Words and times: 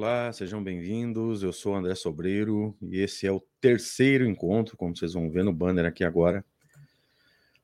Olá, 0.00 0.32
sejam 0.32 0.62
bem-vindos. 0.62 1.42
Eu 1.42 1.52
sou 1.52 1.74
André 1.74 1.92
Sobreiro 1.96 2.72
e 2.80 3.00
esse 3.00 3.26
é 3.26 3.32
o 3.32 3.42
terceiro 3.60 4.24
encontro, 4.24 4.76
como 4.76 4.96
vocês 4.96 5.12
vão 5.12 5.28
ver 5.28 5.42
no 5.42 5.52
banner 5.52 5.84
aqui 5.84 6.04
agora, 6.04 6.44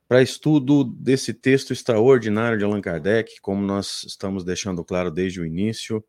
para 0.05 0.21
estudo 0.21 0.83
desse 0.83 1.33
texto 1.33 1.71
extraordinário 1.71 2.57
de 2.57 2.65
Allan 2.65 2.81
Kardec, 2.81 3.39
como 3.39 3.61
nós 3.61 4.03
estamos 4.03 4.43
deixando 4.43 4.83
claro 4.83 5.09
desde 5.09 5.39
o 5.39 5.45
início, 5.45 6.03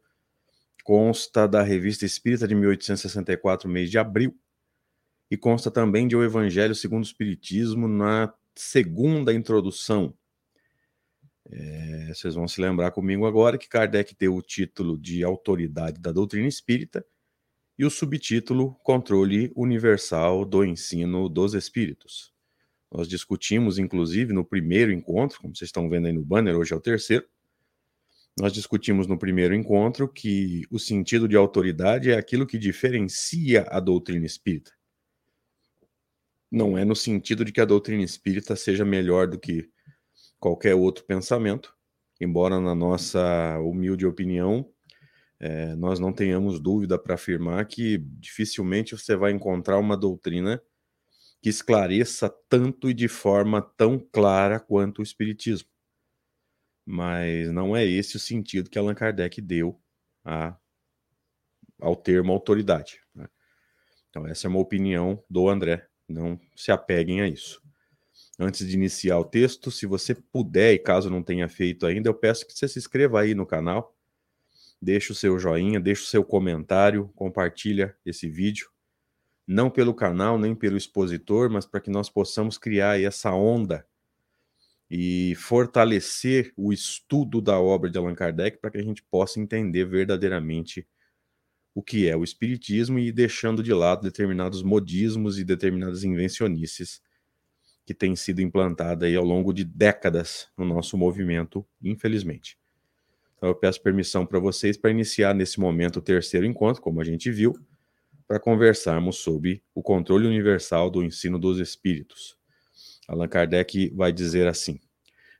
consta 0.82 1.46
da 1.46 1.62
Revista 1.62 2.04
Espírita 2.04 2.48
de 2.48 2.56
1864, 2.56 3.70
mês 3.70 3.88
de 3.88 3.96
abril, 3.96 4.36
e 5.30 5.36
consta 5.36 5.70
também 5.70 6.08
de 6.08 6.16
O 6.16 6.24
Evangelho 6.24 6.74
segundo 6.74 7.04
o 7.04 7.06
Espiritismo 7.06 7.86
na 7.86 8.34
segunda 8.52 9.32
introdução, 9.32 10.12
é, 11.50 12.12
vocês 12.12 12.34
vão 12.34 12.48
se 12.48 12.60
lembrar 12.60 12.90
comigo 12.90 13.26
agora 13.26 13.58
que 13.58 13.68
Kardec 13.68 14.16
deu 14.18 14.34
o 14.34 14.42
título 14.42 14.98
de 14.98 15.22
autoridade 15.22 16.00
da 16.00 16.10
doutrina 16.10 16.48
espírita 16.48 17.04
e 17.78 17.84
o 17.84 17.90
subtítulo 17.90 18.74
Controle 18.82 19.52
Universal 19.54 20.44
do 20.44 20.64
Ensino 20.64 21.28
dos 21.28 21.54
Espíritos. 21.54 22.32
Nós 22.90 23.08
discutimos, 23.08 23.78
inclusive, 23.78 24.32
no 24.32 24.44
primeiro 24.44 24.92
encontro, 24.92 25.40
como 25.40 25.54
vocês 25.54 25.68
estão 25.68 25.88
vendo 25.88 26.06
aí 26.06 26.12
no 26.12 26.24
banner, 26.24 26.56
hoje 26.56 26.72
é 26.72 26.76
o 26.76 26.80
terceiro. 26.80 27.26
Nós 28.38 28.52
discutimos 28.52 29.06
no 29.06 29.18
primeiro 29.18 29.54
encontro 29.54 30.08
que 30.08 30.62
o 30.70 30.78
sentido 30.78 31.26
de 31.26 31.36
autoridade 31.36 32.10
é 32.10 32.16
aquilo 32.16 32.46
que 32.46 32.58
diferencia 32.58 33.62
a 33.70 33.80
doutrina 33.80 34.26
espírita. 34.26 34.72
Não 36.50 36.78
é 36.78 36.84
no 36.84 36.94
sentido 36.94 37.44
de 37.44 37.52
que 37.52 37.60
a 37.60 37.64
doutrina 37.64 38.02
espírita 38.02 38.54
seja 38.54 38.84
melhor 38.84 39.26
do 39.26 39.38
que 39.38 39.68
qualquer 40.46 40.76
outro 40.76 41.04
pensamento, 41.04 41.74
embora 42.20 42.60
na 42.60 42.72
nossa 42.72 43.58
humilde 43.58 44.06
opinião 44.06 44.72
é, 45.40 45.74
nós 45.74 45.98
não 45.98 46.12
tenhamos 46.12 46.60
dúvida 46.60 46.96
para 46.96 47.16
afirmar 47.16 47.66
que 47.66 47.98
dificilmente 47.98 48.96
você 48.96 49.16
vai 49.16 49.32
encontrar 49.32 49.76
uma 49.76 49.96
doutrina 49.96 50.62
que 51.42 51.48
esclareça 51.48 52.32
tanto 52.48 52.88
e 52.88 52.94
de 52.94 53.08
forma 53.08 53.60
tão 53.60 53.98
clara 53.98 54.60
quanto 54.60 55.00
o 55.00 55.02
Espiritismo. 55.02 55.68
Mas 56.86 57.50
não 57.50 57.76
é 57.76 57.84
esse 57.84 58.14
o 58.16 58.20
sentido 58.20 58.70
que 58.70 58.78
Allan 58.78 58.94
Kardec 58.94 59.40
deu 59.40 59.82
a, 60.24 60.56
ao 61.80 61.96
termo 61.96 62.32
autoridade. 62.32 63.00
Né? 63.12 63.28
Então, 64.10 64.24
essa 64.28 64.46
é 64.46 64.48
uma 64.48 64.60
opinião 64.60 65.22
do 65.28 65.48
André. 65.48 65.88
Não 66.08 66.40
se 66.54 66.70
apeguem 66.70 67.20
a 67.20 67.28
isso 67.28 67.65
antes 68.38 68.66
de 68.66 68.74
iniciar 68.74 69.18
o 69.18 69.24
texto, 69.24 69.70
se 69.70 69.86
você 69.86 70.14
puder 70.14 70.74
e 70.74 70.78
caso 70.78 71.08
não 71.08 71.22
tenha 71.22 71.48
feito 71.48 71.86
ainda, 71.86 72.08
eu 72.08 72.14
peço 72.14 72.46
que 72.46 72.52
você 72.52 72.68
se 72.68 72.78
inscreva 72.78 73.20
aí 73.20 73.34
no 73.34 73.46
canal, 73.46 73.96
deixe 74.80 75.12
o 75.12 75.14
seu 75.14 75.38
joinha, 75.38 75.80
deixe 75.80 76.02
o 76.02 76.06
seu 76.06 76.24
comentário, 76.24 77.10
compartilha 77.14 77.96
esse 78.04 78.28
vídeo, 78.28 78.70
não 79.46 79.70
pelo 79.70 79.94
canal 79.94 80.38
nem 80.38 80.54
pelo 80.54 80.76
expositor, 80.76 81.48
mas 81.48 81.64
para 81.64 81.80
que 81.80 81.90
nós 81.90 82.10
possamos 82.10 82.58
criar 82.58 83.00
essa 83.00 83.32
onda 83.32 83.86
e 84.90 85.34
fortalecer 85.36 86.52
o 86.56 86.72
estudo 86.72 87.40
da 87.40 87.58
obra 87.58 87.90
de 87.90 87.98
Allan 87.98 88.14
Kardec 88.14 88.58
para 88.58 88.70
que 88.70 88.78
a 88.78 88.82
gente 88.82 89.02
possa 89.02 89.40
entender 89.40 89.84
verdadeiramente 89.84 90.86
o 91.74 91.82
que 91.82 92.08
é 92.08 92.16
o 92.16 92.24
espiritismo 92.24 92.98
e 92.98 93.10
deixando 93.10 93.62
de 93.62 93.72
lado 93.72 94.02
determinados 94.02 94.62
modismos 94.62 95.38
e 95.38 95.44
determinadas 95.44 96.04
invencionices 96.04 97.02
que 97.86 97.94
tem 97.94 98.16
sido 98.16 98.42
implantada 98.42 99.06
aí 99.06 99.14
ao 99.14 99.24
longo 99.24 99.52
de 99.52 99.64
décadas 99.64 100.48
no 100.58 100.64
nosso 100.64 100.98
movimento, 100.98 101.64
infelizmente. 101.80 102.58
Então 103.36 103.48
eu 103.48 103.54
peço 103.54 103.80
permissão 103.80 104.26
para 104.26 104.40
vocês 104.40 104.76
para 104.76 104.90
iniciar 104.90 105.32
nesse 105.32 105.60
momento 105.60 106.00
o 106.00 106.02
terceiro 106.02 106.44
encontro, 106.44 106.82
como 106.82 107.00
a 107.00 107.04
gente 107.04 107.30
viu, 107.30 107.54
para 108.26 108.40
conversarmos 108.40 109.18
sobre 109.18 109.62
o 109.72 109.82
controle 109.82 110.26
universal 110.26 110.90
do 110.90 111.04
ensino 111.04 111.38
dos 111.38 111.60
espíritos. 111.60 112.36
Allan 113.06 113.28
Kardec 113.28 113.90
vai 113.94 114.12
dizer 114.12 114.48
assim: 114.48 114.80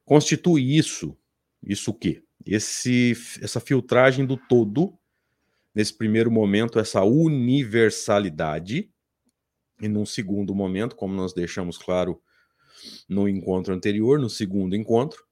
constitui 0.05 0.77
isso, 0.77 1.19
isso 1.65 1.91
o 1.91 1.95
quê? 1.95 2.23
Esse, 2.45 3.13
essa 3.43 3.59
filtragem 3.59 4.25
do 4.25 4.37
todo, 4.37 4.97
nesse 5.75 5.93
primeiro 5.93 6.31
momento, 6.31 6.79
essa 6.79 7.03
universalidade, 7.03 8.89
e 9.83 9.89
num 9.89 10.07
segundo 10.07 10.55
momento, 10.55 10.95
como 10.95 11.13
nós 11.13 11.35
deixamos 11.35 11.77
claro 11.77 12.23
no 13.09 13.29
encontro 13.29 13.75
anterior, 13.75 14.19
no 14.19 14.31
segundo 14.31 14.75
encontro, 14.77 15.25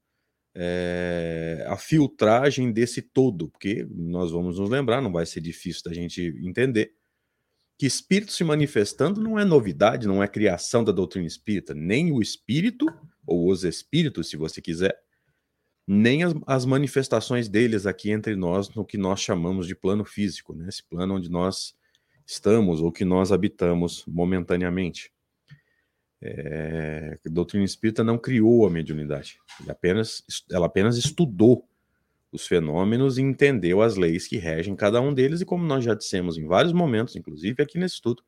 é, 0.54 1.64
a 1.68 1.76
filtragem 1.76 2.72
desse 2.72 3.02
todo, 3.02 3.48
porque 3.48 3.86
nós 3.90 4.30
vamos 4.30 4.58
nos 4.58 4.70
lembrar, 4.70 5.02
não 5.02 5.12
vai 5.12 5.26
ser 5.26 5.40
difícil 5.40 5.82
da 5.84 5.92
gente 5.92 6.22
entender, 6.42 6.92
que 7.76 7.86
espírito 7.86 8.32
se 8.32 8.44
manifestando 8.44 9.20
não 9.20 9.38
é 9.38 9.44
novidade, 9.44 10.06
não 10.06 10.22
é 10.22 10.28
criação 10.28 10.84
da 10.84 10.92
doutrina 10.92 11.26
espírita, 11.26 11.74
nem 11.74 12.12
o 12.12 12.22
espírito, 12.22 12.86
ou 13.26 13.50
os 13.50 13.64
espíritos, 13.64 14.28
se 14.28 14.36
você 14.36 14.62
quiser, 14.62 14.96
nem 15.86 16.22
as, 16.22 16.34
as 16.46 16.64
manifestações 16.64 17.48
deles 17.48 17.84
aqui 17.84 18.10
entre 18.10 18.36
nós, 18.36 18.70
no 18.74 18.84
que 18.84 18.96
nós 18.96 19.20
chamamos 19.20 19.66
de 19.66 19.74
plano 19.74 20.04
físico, 20.04 20.54
né? 20.54 20.68
esse 20.68 20.82
plano 20.84 21.16
onde 21.16 21.28
nós 21.28 21.74
estamos 22.26 22.80
ou 22.80 22.92
que 22.92 23.04
nós 23.04 23.32
habitamos 23.32 24.04
momentaneamente. 24.06 25.12
É, 26.26 27.18
a 27.26 27.28
doutrina 27.28 27.64
espírita 27.66 28.02
não 28.02 28.16
criou 28.16 28.66
a 28.66 28.70
mediunidade, 28.70 29.38
apenas, 29.68 30.24
ela 30.50 30.64
apenas 30.64 30.96
estudou 30.96 31.68
os 32.32 32.46
fenômenos 32.46 33.18
e 33.18 33.22
entendeu 33.22 33.82
as 33.82 33.96
leis 33.96 34.26
que 34.26 34.38
regem 34.38 34.74
cada 34.74 35.02
um 35.02 35.12
deles, 35.12 35.42
e 35.42 35.44
como 35.44 35.66
nós 35.66 35.84
já 35.84 35.94
dissemos 35.94 36.38
em 36.38 36.46
vários 36.46 36.72
momentos, 36.72 37.14
inclusive 37.14 37.62
aqui 37.62 37.78
nesse 37.78 37.96
estudo, 37.96 38.22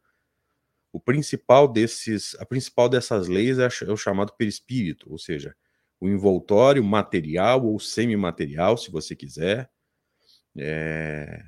o 0.92 1.00
principal 1.00 1.66
desses, 1.66 2.36
a 2.38 2.44
principal 2.44 2.86
dessas 2.86 3.28
leis 3.28 3.58
é, 3.58 3.66
é 3.86 3.90
o 3.90 3.96
chamado 3.96 4.32
perispírito, 4.34 5.10
ou 5.10 5.18
seja, 5.18 5.56
o 5.98 6.06
envoltório 6.06 6.84
material 6.84 7.64
ou 7.64 7.80
semimaterial, 7.80 8.76
se 8.76 8.90
você 8.90 9.16
quiser, 9.16 9.70
é, 10.54 11.42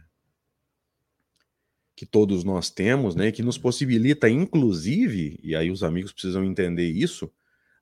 que 1.99 2.07
todos 2.07 2.45
nós 2.45 2.71
temos, 2.71 3.17
né, 3.17 3.33
que 3.33 3.43
nos 3.43 3.59
possibilita, 3.59 4.31
inclusive, 4.31 5.37
e 5.43 5.57
aí 5.57 5.69
os 5.69 5.83
amigos 5.83 6.13
precisam 6.13 6.45
entender 6.45 6.89
isso, 6.89 7.29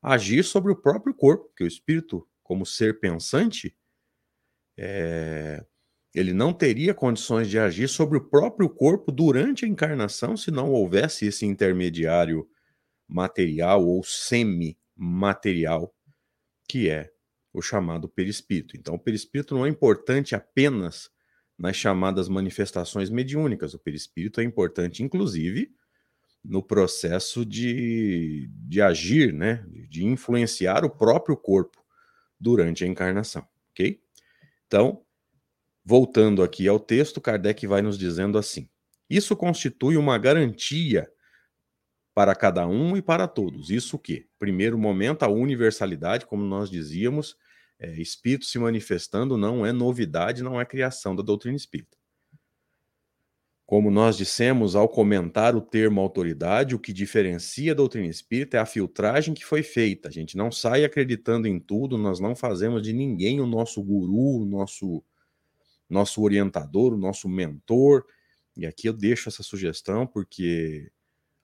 agir 0.01 0.43
sobre 0.43 0.73
o 0.73 0.77
próprio 0.77 1.13
corpo, 1.13 1.53
que 1.55 1.63
o 1.63 1.67
espírito, 1.67 2.27
como 2.43 2.65
ser 2.65 2.99
pensante, 2.99 3.77
é, 4.75 5.63
ele 6.15 6.33
não 6.33 6.51
teria 6.55 6.95
condições 6.95 7.47
de 7.47 7.59
agir 7.59 7.91
sobre 7.91 8.17
o 8.17 8.25
próprio 8.25 8.71
corpo 8.71 9.13
durante 9.13 9.67
a 9.67 9.69
encarnação 9.69 10.35
se 10.35 10.51
não 10.51 10.73
houvesse 10.73 11.27
esse 11.27 11.45
intermediário 11.45 12.49
material 13.07 13.87
ou 13.87 14.03
semi-material, 14.03 15.95
que 16.67 16.89
é 16.89 17.13
o 17.53 17.61
chamado 17.61 18.09
perispírito. 18.09 18.79
Então, 18.79 18.95
o 18.95 18.99
perispírito 18.99 19.55
não 19.55 19.67
é 19.67 19.69
importante 19.69 20.35
apenas 20.35 21.11
nas 21.59 21.77
chamadas 21.77 22.29
manifestações 22.29 23.09
mediúnicas. 23.11 23.75
O 23.75 23.79
perispírito 23.79 24.41
é 24.41 24.45
importante, 24.45 25.03
inclusive, 25.03 25.73
no 26.45 26.63
processo 26.63 27.45
de, 27.45 28.49
de 28.53 28.81
agir, 28.81 29.33
né, 29.33 29.65
de 29.89 30.05
influenciar 30.05 30.85
o 30.85 30.91
próprio 30.91 31.37
corpo 31.37 31.85
durante 32.39 32.85
a 32.85 32.87
encarnação, 32.87 33.47
ok? 33.71 34.01
Então, 34.67 35.03
voltando 35.85 36.43
aqui 36.43 36.69
ao 36.69 36.79
texto, 36.79 37.21
Kardec 37.21 37.67
vai 37.67 37.83
nos 37.83 37.99
dizendo 37.99 38.39
assim: 38.39 38.69
isso 39.09 39.37
constitui 39.37 39.97
uma 39.97 40.19
garantia 40.19 41.11
para 42.15 42.35
cada 42.35 42.67
um 42.67 42.97
e 42.97 43.03
para 43.03 43.29
todos. 43.29 43.71
Isso 43.71 43.97
o 43.97 43.99
quê? 43.99 44.27
Primeiro 44.39 44.79
momento, 44.79 45.23
a 45.23 45.29
universalidade, 45.29 46.27
como 46.27 46.45
nós 46.45 46.71
dizíamos, 46.71 47.37
é, 47.79 48.01
espírito 48.01 48.47
se 48.47 48.59
manifestando 48.59 49.37
não 49.37 49.65
é 49.65 49.73
novidade, 49.73 50.43
não 50.43 50.61
é 50.61 50.65
criação 50.65 51.15
da 51.15 51.23
doutrina 51.23 51.57
espírita. 51.57 51.97
Como 53.67 53.91
nós 53.91 54.17
dissemos 54.17 54.77
ao 54.77 54.89
comentar 54.89 55.57
o 55.57 55.61
termo 55.61 56.01
autoridade, 56.01 56.75
o 56.75 56.79
que 56.79 56.93
diferencia 56.93 57.73
a 57.73 57.75
doutrina 57.75 58.07
espírita 58.07 58.57
é 58.57 58.61
a 58.61 58.67
filtragem 58.67 59.35
que 59.35 59.45
foi 59.45 59.63
feita. 59.65 60.09
A 60.09 60.13
gente 60.13 60.37
não 60.37 60.53
sai 60.53 60.85
acreditando 60.85 61.49
em 61.49 61.59
tudo, 61.59 61.99
nós 61.99 62.21
não 62.21 62.37
fazemos 62.37 62.81
de 62.81 62.93
ninguém 62.93 63.41
o 63.41 63.47
nosso 63.47 63.83
guru, 63.83 64.43
o 64.43 64.47
nosso, 64.47 65.03
nosso 65.91 66.23
orientador, 66.23 66.95
o 66.95 66.97
nosso 66.97 67.29
mentor. 67.29 68.07
E 68.57 68.65
aqui 68.65 68.89
eu 68.89 68.93
deixo 68.93 69.29
essa 69.29 69.43
sugestão 69.43 70.07
porque 70.07 70.93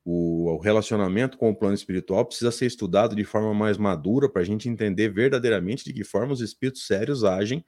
o, 0.05 0.51
o 0.51 0.59
relacionamento 0.59 1.39
com 1.39 1.51
o 1.51 1.55
plano 1.55 1.75
espiritual 1.75 2.25
precisa 2.25 2.51
ser 2.51 2.67
estudado 2.67 3.15
de 3.15 3.25
forma 3.25 3.55
mais 3.55 3.77
madura 3.79 4.29
para 4.29 4.43
a 4.43 4.45
gente 4.45 4.69
entender 4.69 5.09
verdadeiramente 5.09 5.85
de 5.85 5.93
que 5.93 6.05
forma 6.05 6.33
os 6.33 6.41
espíritos 6.41 6.87
sérios 6.87 7.25
agem 7.25 7.65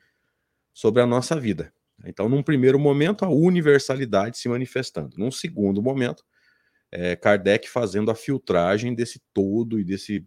sobre 0.73 1.01
a 1.03 1.07
nossa 1.07 1.39
vida. 1.39 1.73
Então, 2.05 2.29
num 2.29 2.43
primeiro 2.43 2.79
momento, 2.79 3.25
a 3.25 3.29
universalidade 3.29 4.37
se 4.39 4.49
manifestando. 4.49 5.17
Num 5.17 5.31
segundo 5.31 5.81
momento, 5.81 6.25
é, 6.91 7.15
Kardec 7.15 7.69
fazendo 7.69 8.11
a 8.11 8.15
filtragem 8.15 8.95
desse 8.95 9.23
todo 9.33 9.79
e 9.79 9.85
desse, 9.85 10.27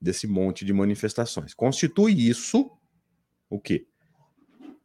desse 0.00 0.26
monte 0.26 0.64
de 0.64 0.72
manifestações. 0.72 1.52
Constitui 1.54 2.12
isso 2.12 2.70
o 3.50 3.60
quê? 3.60 3.86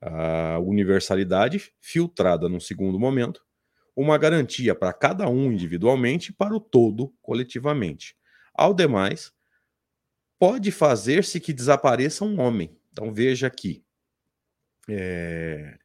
a 0.01 0.57
universalidade 0.59 1.71
filtrada 1.79 2.49
num 2.49 2.59
segundo 2.59 2.99
momento, 2.99 3.45
uma 3.95 4.17
garantia 4.17 4.73
para 4.73 4.93
cada 4.93 5.27
um 5.29 5.51
individualmente 5.51 6.31
e 6.31 6.33
para 6.33 6.55
o 6.55 6.59
todo 6.59 7.13
coletivamente. 7.21 8.15
Ao 8.53 8.73
demais, 8.73 9.31
pode 10.39 10.71
fazer-se 10.71 11.39
que 11.39 11.53
desapareça 11.53 12.25
um 12.25 12.39
homem. 12.39 12.77
Então 12.91 13.13
veja 13.13 13.47
aqui. 13.47 13.83
É... 14.89 15.77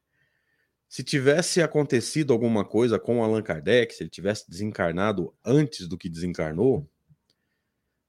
Se 0.88 1.02
tivesse 1.02 1.60
acontecido 1.60 2.32
alguma 2.32 2.64
coisa 2.64 2.98
com 2.98 3.22
Allan 3.22 3.42
Kardec, 3.42 3.94
se 3.94 4.02
ele 4.02 4.10
tivesse 4.10 4.48
desencarnado 4.48 5.34
antes 5.44 5.88
do 5.88 5.98
que 5.98 6.08
desencarnou, 6.08 6.88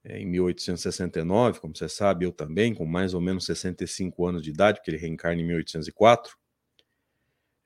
é, 0.04 0.20
em 0.20 0.26
1869, 0.26 1.60
como 1.60 1.76
você 1.76 1.90
sabe, 1.90 2.24
eu 2.24 2.32
também, 2.32 2.74
com 2.74 2.86
mais 2.86 3.14
ou 3.14 3.20
menos 3.20 3.46
65 3.46 4.26
anos 4.26 4.42
de 4.42 4.52
idade, 4.52 4.80
porque 4.80 4.92
ele 4.92 4.98
reencarna 4.98 5.42
em 5.42 5.46
1804, 5.46 6.38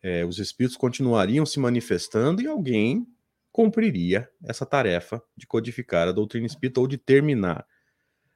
é, 0.03 0.25
os 0.25 0.39
espíritos 0.39 0.77
continuariam 0.77 1.45
se 1.45 1.59
manifestando 1.59 2.42
e 2.42 2.48
alguém 2.48 3.07
cumpriria 3.51 4.30
essa 4.44 4.65
tarefa 4.65 5.21
de 5.36 5.45
codificar 5.45 6.07
a 6.07 6.12
doutrina 6.12 6.45
espírita 6.45 6.80
ou 6.80 6.88
de 6.88 6.98
terminar 6.98 7.65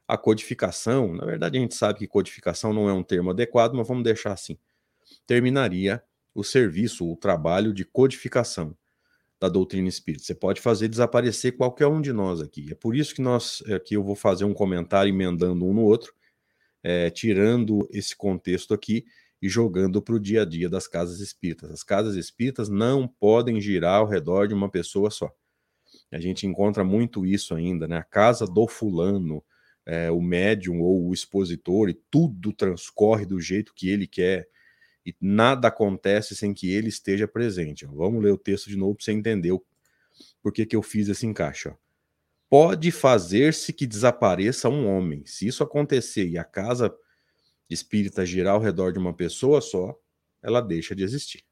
a 0.08 0.18
codificação. 0.18 1.14
Na 1.14 1.26
verdade, 1.26 1.58
a 1.58 1.62
gente 1.62 1.76
sabe 1.76 2.00
que 2.00 2.08
codificação 2.08 2.74
não 2.74 2.90
é 2.90 2.94
um 2.94 3.04
termo 3.04 3.32
adequado, 3.32 3.74
mas 3.74 3.88
vamos 3.88 4.04
deixar 4.04 4.34
assim. 4.34 4.58
Terminaria 5.26 6.04
o 6.34 6.44
serviço, 6.44 7.10
o 7.10 7.16
trabalho 7.16 7.74
de 7.74 7.86
codificação 7.86 8.76
da 9.40 9.50
doutrina 9.50 9.88
espírita. 9.88 10.24
Você 10.24 10.36
pode 10.36 10.62
fazer 10.62 10.88
desaparecer 10.88 11.56
qualquer 11.58 11.88
um 11.88 12.02
de 12.02 12.14
nós 12.14 12.42
aqui. 12.42 12.68
É 12.72 12.76
por 12.76 12.96
isso 12.96 13.16
que 13.16 13.22
nós 13.22 13.64
aqui 13.74 13.96
eu 13.96 14.04
vou 14.04 14.16
fazer 14.16 14.46
um 14.46 14.54
comentário 14.54 15.10
emendando 15.10 15.66
um 15.66 15.74
no 15.74 15.82
outro, 15.82 16.14
é, 16.84 17.10
tirando 17.10 17.88
esse 17.92 18.16
contexto 18.16 18.74
aqui 18.74 19.06
e 19.46 19.50
jogando 19.50 20.02
para 20.02 20.16
o 20.16 20.20
dia 20.20 20.42
a 20.42 20.46
dia 20.46 20.68
das 20.68 20.88
casas 20.88 21.20
espíritas. 21.20 21.70
As 21.70 21.84
casas 21.84 22.16
espíritas 22.16 22.68
não 22.68 23.08
podem 23.08 23.62
girar 23.62 24.00
ao 24.00 24.08
redor 24.08 24.48
de 24.48 24.56
uma 24.56 24.72
pessoa 24.72 25.12
só. 25.12 25.32
A 26.12 26.20
gente 26.20 26.48
encontra 26.48 26.84
muito 26.84 27.24
isso 27.28 27.54
ainda, 27.54 27.88
né? 27.88 27.98
A 27.98 28.04
casa 28.04 28.48
do 28.48 28.68
fulano, 28.68 29.44
é, 29.86 30.10
o 30.10 30.20
médium 30.20 30.82
ou 30.82 31.08
o 31.08 31.14
expositor, 31.14 31.90
e 31.90 31.94
tudo 32.10 32.52
transcorre 32.52 33.24
do 33.24 33.40
jeito 33.40 33.72
que 33.76 33.88
ele 33.88 34.08
quer 34.08 34.48
e 35.06 35.16
nada 35.22 35.68
acontece 35.68 36.36
sem 36.36 36.52
que 36.52 36.72
ele 36.72 36.90
esteja 36.90 37.28
presente. 37.28 37.86
Vamos 37.86 38.24
ler 38.24 38.32
o 38.32 38.40
texto 38.40 38.68
de 38.68 38.76
novo 38.76 38.96
para 38.96 39.06
você 39.06 39.12
entender 39.12 39.52
o, 39.52 39.64
por 40.42 40.52
que, 40.52 40.66
que 40.66 40.76
eu 40.76 40.82
fiz 40.82 41.08
esse 41.08 41.28
encaixe. 41.28 41.70
Ó. 41.70 41.76
Pode 42.50 42.90
fazer-se 42.90 43.72
que 43.72 43.86
desapareça 43.86 44.70
um 44.70 44.88
homem. 44.88 45.24
Se 45.28 45.46
isso 45.46 45.62
acontecer 45.62 46.28
e 46.28 46.36
a 46.36 46.44
casa 46.44 46.92
espírita 47.70 48.26
girar 48.26 48.56
ao 48.56 48.62
redor 48.62 48.92
de 48.92 49.00
uma 49.00 49.14
pessoa 49.14 49.62
só, 49.62 49.98
ela 50.42 50.62
deixa 50.62 50.96
de 50.96 51.04
existir. 51.04 51.44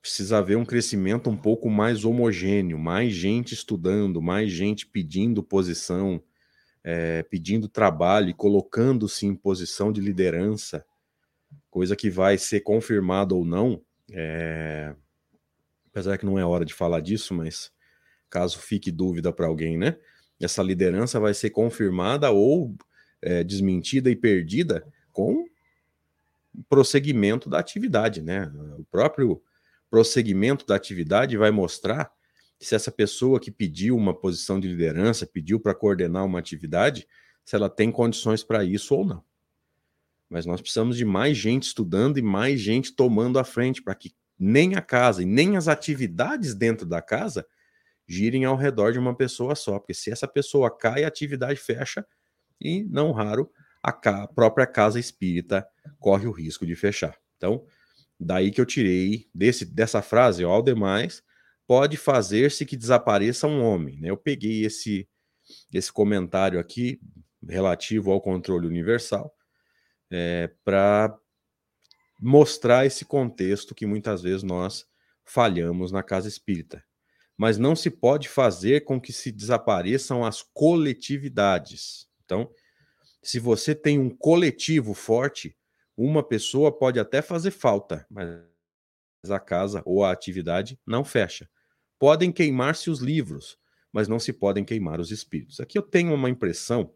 Precisa 0.00 0.38
haver 0.38 0.56
um 0.56 0.64
crescimento 0.64 1.28
um 1.28 1.36
pouco 1.36 1.68
mais 1.68 2.04
homogêneo, 2.04 2.78
mais 2.78 3.12
gente 3.12 3.54
estudando, 3.54 4.22
mais 4.22 4.52
gente 4.52 4.86
pedindo 4.86 5.42
posição, 5.42 6.22
é, 6.84 7.22
pedindo 7.24 7.68
trabalho 7.68 8.30
e 8.30 8.34
colocando-se 8.34 9.26
em 9.26 9.34
posição 9.34 9.92
de 9.92 10.00
liderança 10.00 10.84
coisa 11.76 11.94
que 11.94 12.08
vai 12.08 12.38
ser 12.38 12.60
confirmada 12.60 13.34
ou 13.34 13.44
não, 13.44 13.82
é... 14.10 14.94
apesar 15.88 16.16
que 16.16 16.24
não 16.24 16.38
é 16.38 16.44
hora 16.44 16.64
de 16.64 16.72
falar 16.72 17.00
disso, 17.00 17.34
mas 17.34 17.70
caso 18.30 18.58
fique 18.58 18.90
dúvida 18.90 19.30
para 19.30 19.46
alguém, 19.46 19.76
né? 19.76 19.98
Essa 20.40 20.62
liderança 20.62 21.20
vai 21.20 21.34
ser 21.34 21.50
confirmada 21.50 22.30
ou 22.30 22.74
é, 23.26 23.42
desmentida 23.42 24.08
e 24.08 24.14
perdida 24.14 24.86
com 25.12 25.48
prosseguimento 26.68 27.50
da 27.50 27.58
atividade, 27.58 28.22
né? 28.22 28.50
O 28.78 28.84
próprio 28.84 29.42
prosseguimento 29.90 30.64
da 30.64 30.76
atividade 30.76 31.36
vai 31.36 31.50
mostrar 31.50 32.10
se 32.58 32.74
essa 32.74 32.90
pessoa 32.90 33.40
que 33.40 33.50
pediu 33.50 33.96
uma 33.96 34.14
posição 34.14 34.60
de 34.60 34.68
liderança, 34.68 35.26
pediu 35.26 35.58
para 35.58 35.74
coordenar 35.74 36.24
uma 36.24 36.38
atividade, 36.38 37.06
se 37.44 37.56
ela 37.56 37.68
tem 37.68 37.90
condições 37.90 38.44
para 38.44 38.64
isso 38.64 38.94
ou 38.94 39.04
não. 39.04 39.24
Mas 40.30 40.46
nós 40.46 40.60
precisamos 40.60 40.96
de 40.96 41.04
mais 41.04 41.36
gente 41.36 41.64
estudando 41.64 42.18
e 42.18 42.22
mais 42.22 42.60
gente 42.60 42.94
tomando 42.94 43.40
a 43.40 43.44
frente 43.44 43.82
para 43.82 43.94
que 43.94 44.14
nem 44.38 44.76
a 44.76 44.80
casa 44.80 45.22
e 45.22 45.26
nem 45.26 45.56
as 45.56 45.66
atividades 45.66 46.54
dentro 46.54 46.86
da 46.86 47.02
casa 47.02 47.44
girem 48.06 48.44
ao 48.44 48.56
redor 48.56 48.92
de 48.92 48.98
uma 48.98 49.14
pessoa 49.14 49.56
só. 49.56 49.78
Porque 49.78 49.94
se 49.94 50.10
essa 50.12 50.28
pessoa 50.28 50.70
cai, 50.70 51.04
a 51.04 51.08
atividade 51.08 51.58
fecha 51.58 52.06
e, 52.60 52.84
não 52.84 53.12
raro, 53.12 53.50
a, 53.82 53.92
ca 53.92 54.26
própria 54.28 54.66
casa 54.66 54.98
espírita 54.98 55.66
corre 55.98 56.26
o 56.26 56.32
risco 56.32 56.66
de 56.66 56.74
fechar. 56.74 57.16
Então, 57.36 57.64
daí 58.18 58.50
que 58.50 58.60
eu 58.60 58.66
tirei 58.66 59.28
desse, 59.34 59.64
dessa 59.64 60.02
frase, 60.02 60.44
ó, 60.44 60.50
ao 60.50 60.62
demais, 60.62 61.22
pode 61.66 61.96
fazer-se 61.96 62.64
que 62.64 62.76
desapareça 62.76 63.46
um 63.46 63.62
homem. 63.62 64.00
Né? 64.00 64.10
Eu 64.10 64.16
peguei 64.16 64.64
esse, 64.64 65.08
esse 65.72 65.92
comentário 65.92 66.58
aqui 66.58 67.00
relativo 67.48 68.10
ao 68.10 68.20
controle 68.20 68.66
universal 68.66 69.34
é, 70.10 70.50
para 70.64 71.16
mostrar 72.20 72.86
esse 72.86 73.04
contexto 73.04 73.74
que 73.74 73.86
muitas 73.86 74.22
vezes 74.22 74.42
nós 74.42 74.86
falhamos 75.24 75.92
na 75.92 76.02
casa 76.02 76.28
espírita. 76.28 76.82
Mas 77.36 77.58
não 77.58 77.76
se 77.76 77.90
pode 77.90 78.28
fazer 78.28 78.84
com 78.84 79.00
que 79.00 79.12
se 79.12 79.30
desapareçam 79.30 80.24
as 80.24 80.42
coletividades. 80.42 82.08
Então, 82.26 82.50
se 83.22 83.40
você 83.40 83.74
tem 83.74 83.98
um 83.98 84.10
coletivo 84.10 84.92
forte, 84.92 85.56
uma 85.96 86.22
pessoa 86.22 86.76
pode 86.76 87.00
até 87.00 87.22
fazer 87.22 87.50
falta, 87.50 88.06
mas 88.10 88.44
a 89.30 89.40
casa 89.40 89.82
ou 89.86 90.04
a 90.04 90.12
atividade 90.12 90.78
não 90.86 91.04
fecha. 91.04 91.48
Podem 91.98 92.30
queimar-se 92.30 92.90
os 92.90 93.00
livros, 93.00 93.58
mas 93.90 94.06
não 94.06 94.18
se 94.18 94.32
podem 94.32 94.64
queimar 94.64 95.00
os 95.00 95.10
espíritos. 95.10 95.58
Aqui 95.58 95.78
eu 95.78 95.82
tenho 95.82 96.12
uma 96.12 96.28
impressão 96.28 96.94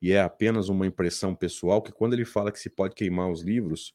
e 0.00 0.12
é 0.12 0.20
apenas 0.20 0.68
uma 0.68 0.86
impressão 0.86 1.34
pessoal, 1.34 1.82
que 1.82 1.92
quando 1.92 2.14
ele 2.14 2.24
fala 2.24 2.50
que 2.50 2.58
se 2.58 2.70
pode 2.70 2.94
queimar 2.94 3.30
os 3.30 3.42
livros, 3.42 3.94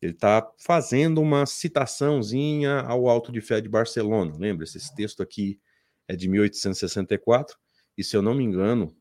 ele 0.00 0.12
está 0.12 0.48
fazendo 0.58 1.20
uma 1.20 1.46
citaçãozinha 1.46 2.80
ao 2.80 3.08
Alto 3.08 3.32
de 3.32 3.40
Fé 3.40 3.60
de 3.60 3.68
Barcelona. 3.68 4.36
Lembra? 4.38 4.64
Esse 4.64 4.94
texto 4.94 5.22
aqui 5.22 5.58
é 6.06 6.14
de 6.14 6.28
1864, 6.28 7.56
e 7.96 8.04
se 8.04 8.16
eu 8.16 8.22
não 8.22 8.34
me 8.34 8.44
engano, 8.44 8.94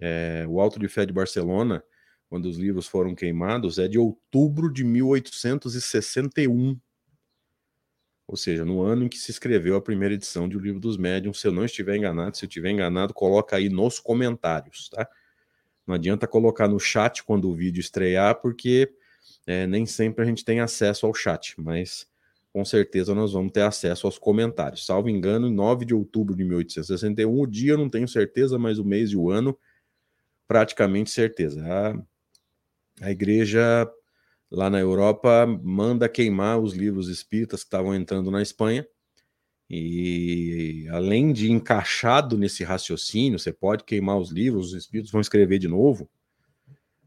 é, 0.00 0.44
o 0.48 0.60
Alto 0.60 0.78
de 0.78 0.88
Fé 0.88 1.04
de 1.06 1.12
Barcelona, 1.12 1.82
quando 2.28 2.46
os 2.46 2.56
livros 2.56 2.86
foram 2.86 3.14
queimados, 3.14 3.78
é 3.78 3.86
de 3.86 3.98
outubro 3.98 4.72
de 4.72 4.84
1861. 4.84 6.78
Ou 8.26 8.36
seja, 8.36 8.64
no 8.64 8.80
ano 8.82 9.04
em 9.04 9.08
que 9.08 9.18
se 9.18 9.30
escreveu 9.30 9.76
a 9.76 9.82
primeira 9.82 10.14
edição 10.14 10.48
de 10.48 10.56
O 10.56 10.60
Livro 10.60 10.80
dos 10.80 10.96
Médiuns. 10.96 11.40
Se 11.40 11.46
eu 11.46 11.52
não 11.52 11.64
estiver 11.64 11.96
enganado, 11.96 12.36
se 12.36 12.44
eu 12.44 12.48
estiver 12.48 12.70
enganado, 12.70 13.12
coloca 13.12 13.56
aí 13.56 13.68
nos 13.68 14.00
comentários, 14.00 14.88
tá? 14.88 15.06
Não 15.86 15.94
adianta 15.94 16.26
colocar 16.26 16.66
no 16.66 16.80
chat 16.80 17.22
quando 17.22 17.48
o 17.48 17.54
vídeo 17.54 17.80
estrear, 17.80 18.40
porque 18.40 18.90
é, 19.46 19.66
nem 19.66 19.84
sempre 19.84 20.24
a 20.24 20.26
gente 20.26 20.44
tem 20.44 20.60
acesso 20.60 21.04
ao 21.06 21.12
chat, 21.12 21.54
mas 21.60 22.06
com 22.52 22.64
certeza 22.64 23.14
nós 23.14 23.32
vamos 23.32 23.52
ter 23.52 23.62
acesso 23.62 24.06
aos 24.06 24.16
comentários. 24.16 24.86
Salvo 24.86 25.10
engano, 25.10 25.48
em 25.48 25.52
9 25.52 25.84
de 25.84 25.94
outubro 25.94 26.34
de 26.34 26.44
1861, 26.44 27.40
o 27.40 27.46
dia 27.46 27.72
eu 27.72 27.78
não 27.78 27.90
tenho 27.90 28.08
certeza, 28.08 28.58
mas 28.58 28.78
o 28.78 28.84
mês 28.84 29.10
e 29.10 29.16
o 29.16 29.30
ano, 29.30 29.58
praticamente 30.46 31.10
certeza. 31.10 31.64
A, 31.64 33.06
a 33.06 33.10
igreja 33.10 33.90
lá 34.50 34.70
na 34.70 34.78
Europa 34.78 35.46
manda 35.62 36.08
queimar 36.08 36.58
os 36.58 36.74
livros 36.74 37.08
espíritas 37.08 37.60
que 37.60 37.66
estavam 37.66 37.94
entrando 37.94 38.30
na 38.30 38.42
Espanha 38.42 38.86
e 39.68 40.86
além 40.90 41.32
de 41.32 41.50
encaixado 41.50 42.36
nesse 42.36 42.62
raciocínio, 42.62 43.38
você 43.38 43.52
pode 43.52 43.84
queimar 43.84 44.18
os 44.18 44.30
livros, 44.30 44.68
os 44.68 44.74
espíritos 44.74 45.10
vão 45.10 45.20
escrever 45.20 45.58
de 45.58 45.68
novo. 45.68 46.08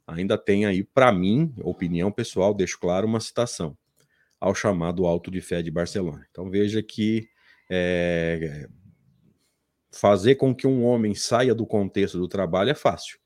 Ainda 0.06 0.38
tem 0.38 0.66
aí, 0.66 0.84
para 0.84 1.12
mim, 1.12 1.54
opinião 1.60 2.12
pessoal, 2.12 2.54
deixo 2.54 2.80
claro 2.80 3.06
uma 3.06 3.20
citação 3.20 3.78
ao 4.40 4.56
chamado 4.56 5.06
Alto 5.06 5.30
de 5.30 5.42
Fé 5.42 5.62
de 5.62 5.72
Barcelona. 5.72 6.26
Então 6.32 6.50
veja 6.50 6.82
que 6.82 7.30
é, 7.70 8.68
fazer 9.92 10.36
com 10.36 10.56
que 10.56 10.66
um 10.66 10.84
homem 10.86 11.14
saia 11.14 11.54
do 11.54 11.66
contexto 11.66 12.18
do 12.18 12.28
trabalho 12.28 12.70
é 12.70 12.76
fácil. 12.76 13.20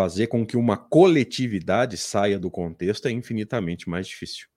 Fazer 0.00 0.28
com 0.28 0.46
que 0.46 0.56
uma 0.56 0.78
coletividade 0.78 1.98
saia 1.98 2.38
do 2.38 2.50
contexto 2.50 3.06
é 3.06 3.10
infinitamente 3.10 3.86
mais 3.86 4.08
difícil. 4.08 4.48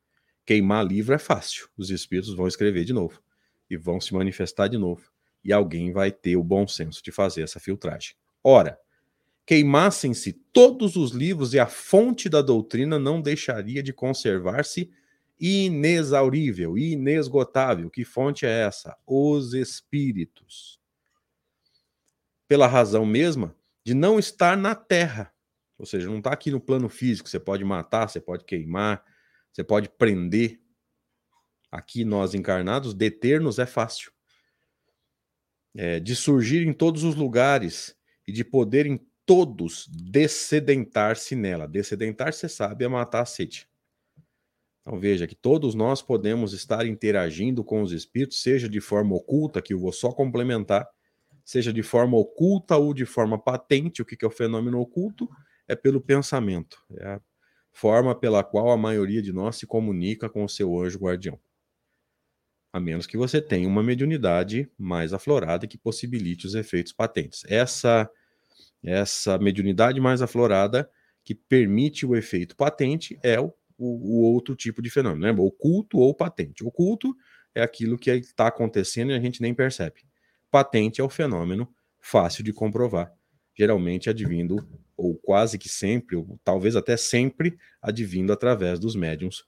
Queimar 0.45 0.85
livro 0.85 1.13
é 1.13 1.17
fácil, 1.17 1.67
os 1.75 1.89
espíritos 1.89 2.33
vão 2.33 2.47
escrever 2.47 2.85
de 2.85 2.93
novo 2.93 3.21
e 3.69 3.75
vão 3.75 3.99
se 3.99 4.13
manifestar 4.13 4.69
de 4.69 4.77
novo. 4.77 5.11
E 5.43 5.51
alguém 5.51 5.91
vai 5.91 6.13
ter 6.13 6.37
o 6.37 6.43
bom 6.45 6.65
senso 6.65 7.03
de 7.03 7.11
fazer 7.11 7.41
essa 7.41 7.59
filtragem. 7.59 8.15
Ora, 8.41 8.79
queimassem-se 9.45 10.31
todos 10.53 10.95
os 10.95 11.11
livros 11.11 11.53
e 11.53 11.59
a 11.59 11.67
fonte 11.67 12.29
da 12.29 12.41
doutrina 12.41 12.97
não 12.97 13.21
deixaria 13.21 13.83
de 13.83 13.91
conservar-se 13.91 14.89
inexaurível, 15.37 16.77
inesgotável. 16.77 17.89
Que 17.89 18.05
fonte 18.05 18.45
é 18.45 18.61
essa? 18.61 18.95
Os 19.05 19.53
espíritos. 19.53 20.79
Pela 22.47 22.65
razão 22.65 23.05
mesma 23.05 23.53
de 23.83 23.93
não 23.93 24.17
estar 24.17 24.55
na 24.55 24.73
terra, 24.73 25.32
Ou 25.77 25.85
seja, 25.85 26.07
não 26.07 26.19
está 26.19 26.31
aqui 26.31 26.51
no 26.51 26.59
plano 26.59 26.87
físico. 26.89 27.27
Você 27.27 27.39
pode 27.39 27.63
matar, 27.63 28.07
você 28.09 28.19
pode 28.19 28.43
queimar, 28.45 29.03
você 29.51 29.63
pode 29.63 29.89
prender. 29.89 30.61
Aqui, 31.71 32.05
nós 32.05 32.33
encarnados, 32.33 32.93
deter-nos 32.93 33.57
é 33.57 33.65
fácil. 33.65 34.11
É, 35.75 35.99
de 35.99 36.15
surgir 36.15 36.67
em 36.67 36.71
todos 36.71 37.03
os 37.03 37.15
lugares 37.15 37.97
e 38.27 38.31
de 38.31 38.43
poder 38.43 38.85
em 38.85 38.99
todos 39.25 39.87
descedentar-se 39.87 41.35
nela. 41.35 41.67
Descedentar, 41.67 42.31
você 42.33 42.47
sabe, 42.47 42.85
é 42.85 42.87
matar 42.87 43.21
a 43.21 43.25
sede. 43.25 43.67
Então 44.81 44.99
veja 44.99 45.25
que 45.25 45.35
todos 45.35 45.73
nós 45.73 46.01
podemos 46.01 46.51
estar 46.53 46.85
interagindo 46.85 47.63
com 47.63 47.81
os 47.81 47.93
espíritos, 47.93 48.41
seja 48.41 48.67
de 48.67 48.81
forma 48.81 49.15
oculta, 49.15 49.61
que 49.61 49.73
eu 49.73 49.79
vou 49.79 49.93
só 49.93 50.11
complementar, 50.11 50.87
seja 51.43 51.71
de 51.71 51.81
forma 51.81 52.17
oculta 52.17 52.75
ou 52.75 52.93
de 52.93 53.05
forma 53.05 53.41
patente. 53.41 54.01
O 54.01 54.05
que 54.05 54.23
é 54.23 54.27
o 54.27 54.31
fenômeno 54.31 54.79
oculto? 54.79 55.29
É 55.67 55.75
pelo 55.75 56.01
pensamento. 56.01 56.77
É 56.97 57.05
a 57.05 57.21
forma 57.71 58.13
pela 58.13 58.43
qual 58.43 58.69
a 58.69 58.77
maioria 58.77 59.21
de 59.21 59.33
nós 59.33 59.55
se 59.55 59.65
comunica 59.65 60.29
com 60.29 60.43
o 60.43 60.49
seu 60.49 60.79
anjo 60.79 60.99
guardião. 60.99 61.39
A 62.71 62.79
menos 62.79 63.05
que 63.05 63.17
você 63.17 63.41
tenha 63.41 63.67
uma 63.67 63.83
mediunidade 63.83 64.69
mais 64.77 65.13
aflorada 65.13 65.67
que 65.67 65.77
possibilite 65.77 66.47
os 66.47 66.55
efeitos 66.55 66.91
patentes. 66.91 67.43
Essa, 67.47 68.09
essa 68.83 69.37
mediunidade 69.37 69.99
mais 69.99 70.21
aflorada 70.21 70.89
que 71.23 71.35
permite 71.35 72.05
o 72.05 72.15
efeito 72.15 72.55
patente 72.55 73.17
é 73.23 73.39
o 73.39 73.53
o, 73.77 74.19
o 74.19 74.33
outro 74.33 74.55
tipo 74.55 74.81
de 74.81 74.89
fenômeno. 74.89 75.25
Lembra? 75.25 75.43
Oculto 75.43 75.97
ou 75.97 76.13
patente. 76.13 76.63
Oculto 76.63 77.15
é 77.53 77.61
aquilo 77.61 77.97
que 77.97 78.09
está 78.09 78.47
acontecendo 78.47 79.11
e 79.11 79.15
a 79.15 79.19
gente 79.19 79.41
nem 79.41 79.53
percebe. 79.53 80.01
Patente 80.49 81.01
é 81.01 81.03
o 81.03 81.09
fenômeno 81.09 81.73
fácil 81.99 82.43
de 82.43 82.53
comprovar, 82.53 83.11
geralmente 83.57 84.09
advindo, 84.09 84.67
ou 85.05 85.15
quase 85.15 85.57
que 85.57 85.69
sempre, 85.69 86.15
ou 86.15 86.39
talvez 86.43 86.75
até 86.75 86.97
sempre, 86.97 87.57
advindo 87.81 88.31
através 88.31 88.79
dos 88.79 88.95
médiums 88.95 89.45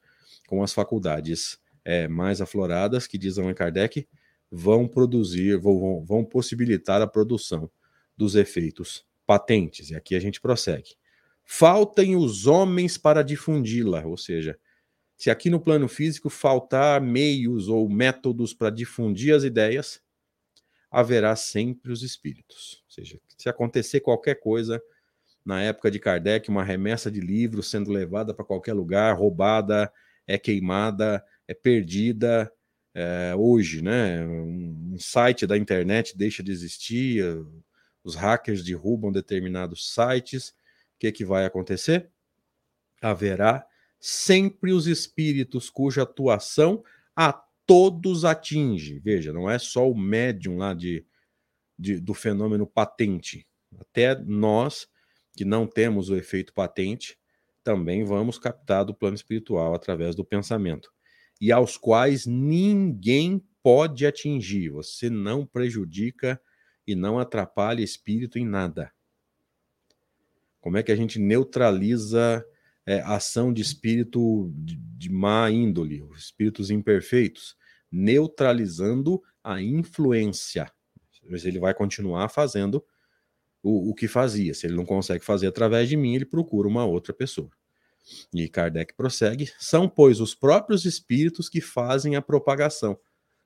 com 0.48 0.64
as 0.64 0.74
faculdades 0.74 1.60
é, 1.84 2.08
mais 2.08 2.42
afloradas, 2.42 3.08
que 3.08 3.18
diz 3.18 3.38
Allan 3.38 3.54
Kardec, 3.54 4.08
vão 4.52 4.88
produzir, 4.88 5.58
vão, 5.58 6.04
vão 6.06 6.24
possibilitar 6.24 7.02
a 7.02 7.08
produção 7.08 7.70
dos 8.16 8.36
efeitos 8.36 9.06
patentes. 9.26 9.90
E 9.90 9.96
aqui 9.96 10.16
a 10.16 10.20
gente 10.20 10.40
prossegue 10.40 10.96
faltem 11.46 12.16
os 12.16 12.48
homens 12.48 12.98
para 12.98 13.24
difundi-la, 13.24 14.06
ou 14.06 14.18
seja, 14.18 14.60
se 15.16 15.30
aqui 15.30 15.50
no 15.50 15.62
plano 15.62 15.88
físico 15.88 16.30
faltar 16.30 17.00
meios 17.00 17.70
ou 17.70 17.88
métodos 17.88 18.54
para 18.54 18.72
difundir 18.72 19.34
as 19.34 19.44
ideias, 19.44 20.02
haverá 20.92 21.36
sempre 21.36 21.92
os 21.92 22.02
espíritos. 22.02 22.84
Ou 22.86 22.92
seja, 22.92 23.22
se 23.38 23.48
acontecer 23.48 24.02
qualquer 24.02 24.36
coisa, 24.36 24.82
na 25.46 25.62
época 25.62 25.92
de 25.92 26.00
Kardec, 26.00 26.50
uma 26.50 26.64
remessa 26.64 27.12
de 27.12 27.20
livros 27.20 27.70
sendo 27.70 27.92
levada 27.92 28.34
para 28.34 28.44
qualquer 28.44 28.74
lugar, 28.74 29.16
roubada, 29.16 29.92
é 30.26 30.38
queimada, 30.38 31.24
é 31.48 31.54
perdida. 31.54 32.52
É, 32.98 33.36
hoje, 33.36 33.82
né? 33.82 34.26
Um, 34.26 34.96
site 34.98 35.46
da 35.46 35.58
internet 35.58 36.18
deixa 36.18 36.42
de 36.42 36.52
existir, 36.52 37.22
os 38.04 38.16
hackers 38.16 38.64
derrubam 38.64 39.12
determinados 39.12 39.94
sites 39.94 40.56
o 40.96 41.00
que, 41.00 41.12
que 41.12 41.26
vai 41.26 41.46
acontecer? 41.46 42.10
Haverá 43.02 43.68
sempre 44.00 44.72
os 44.72 44.88
espíritos 44.88 45.70
cuja 45.70 46.04
atuação 46.04 46.84
a 47.16 47.34
todos 47.66 48.24
atinge. 48.24 49.00
Veja, 49.00 49.34
não 49.34 49.50
é 49.50 49.60
só 49.60 49.90
o 49.90 49.98
médium 49.98 50.58
lá 50.58 50.74
de, 50.74 51.06
de, 51.78 52.00
do 52.00 52.14
fenômeno 52.14 52.66
patente. 52.66 53.46
Até 53.78 54.16
nós, 54.16 54.88
que 55.36 55.46
não 55.46 55.68
temos 55.68 56.10
o 56.10 56.16
efeito 56.16 56.54
patente, 56.54 57.18
também 57.64 58.04
vamos 58.04 58.38
captar 58.38 58.86
do 58.86 58.94
plano 58.94 59.16
espiritual 59.16 59.74
através 59.74 60.16
do 60.16 60.24
pensamento. 60.24 60.92
E 61.42 61.52
aos 61.52 61.78
quais 61.78 62.26
ninguém 62.26 63.44
pode 63.66 64.06
atingir. 64.06 64.70
Você 64.70 65.10
não 65.10 65.44
prejudica 65.44 66.40
e 66.86 66.94
não 66.94 67.18
atrapalha 67.18 67.82
espírito 67.82 68.38
em 68.38 68.46
nada. 68.46 68.92
Como 70.62 70.78
é 70.78 70.84
que 70.84 70.92
a 70.92 70.96
gente 70.96 71.20
neutraliza 71.20 72.46
é, 72.86 73.02
ação 73.02 73.52
de 73.52 73.64
espírito 73.64 74.52
de, 74.56 74.76
de 74.76 75.12
má 75.12 75.50
índole, 75.50 76.08
espíritos 76.16 76.70
imperfeitos? 76.70 77.58
Neutralizando 77.92 79.20
a 79.44 79.60
influência. 79.60 80.72
Mas 81.28 81.44
ele 81.44 81.60
vai 81.60 81.74
continuar 81.74 82.30
fazendo 82.30 82.86
o, 83.66 83.90
o 83.90 83.96
que 83.96 84.08
fazia. 84.08 84.54
Se 84.54 84.68
ele 84.68 84.76
não 84.76 84.86
consegue 84.86 85.26
fazer 85.26 85.48
através 85.48 85.90
de 85.90 85.98
mim, 85.98 86.14
ele 86.14 86.26
procura 86.26 86.68
uma 86.68 86.86
outra 86.86 87.12
pessoa. 87.12 87.50
E 88.32 88.48
Kardec 88.48 88.94
prossegue: 88.94 89.52
são, 89.60 89.90
pois, 89.90 90.20
os 90.22 90.36
próprios 90.36 90.86
espíritos 90.86 91.50
que 91.50 91.60
fazem 91.60 92.16
a 92.16 92.22
propagação, 92.22 92.96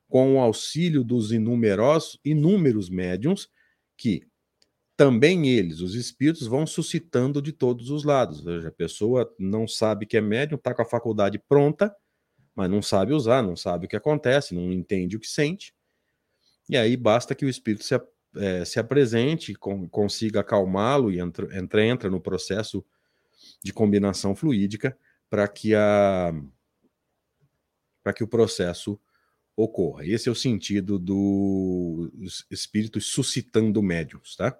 com 0.06 0.36
o 0.36 0.40
auxílio 0.40 1.02
dos 1.02 1.32
inumerosos, 1.32 2.20
inúmeros 2.22 2.90
médiums 2.90 3.48
que, 3.96 4.26
também 4.94 5.48
eles, 5.48 5.80
os 5.80 5.94
espíritos, 5.94 6.46
vão 6.46 6.66
suscitando 6.66 7.40
de 7.40 7.52
todos 7.52 7.88
os 7.88 8.04
lados. 8.04 8.42
Veja, 8.42 8.68
a 8.68 8.72
pessoa 8.72 9.34
não 9.38 9.66
sabe 9.66 10.04
que 10.04 10.18
é 10.18 10.20
médium, 10.20 10.58
está 10.58 10.74
com 10.74 10.82
a 10.82 10.86
faculdade 10.86 11.38
pronta, 11.38 11.94
mas 12.54 12.68
não 12.68 12.82
sabe 12.82 13.14
usar, 13.14 13.42
não 13.42 13.56
sabe 13.56 13.86
o 13.86 13.88
que 13.88 13.96
acontece, 13.96 14.54
não 14.54 14.70
entende 14.70 15.16
o 15.16 15.20
que 15.20 15.26
sente. 15.26 15.72
E 16.68 16.76
aí 16.76 16.94
basta 16.98 17.34
que 17.34 17.46
o 17.46 17.48
espírito 17.48 17.84
se, 17.84 17.94
é, 18.36 18.64
se 18.64 18.78
apresente, 18.78 19.54
com, 19.54 19.88
consiga 19.88 20.40
acalmá-lo 20.40 21.10
e 21.10 21.18
entra, 21.18 21.56
entra, 21.56 21.84
entra 21.84 22.10
no 22.10 22.20
processo 22.20 22.84
de 23.62 23.72
combinação 23.72 24.34
fluídica 24.34 24.96
para 25.28 25.46
que 25.48 25.74
a 25.74 26.32
para 28.02 28.14
que 28.14 28.24
o 28.24 28.28
processo 28.28 28.98
ocorra. 29.54 30.06
Esse 30.06 30.28
é 30.28 30.32
o 30.32 30.34
sentido 30.34 30.98
dos 30.98 32.46
espíritos 32.50 33.06
suscitando 33.06 33.82
médiums, 33.82 34.34
tá? 34.36 34.58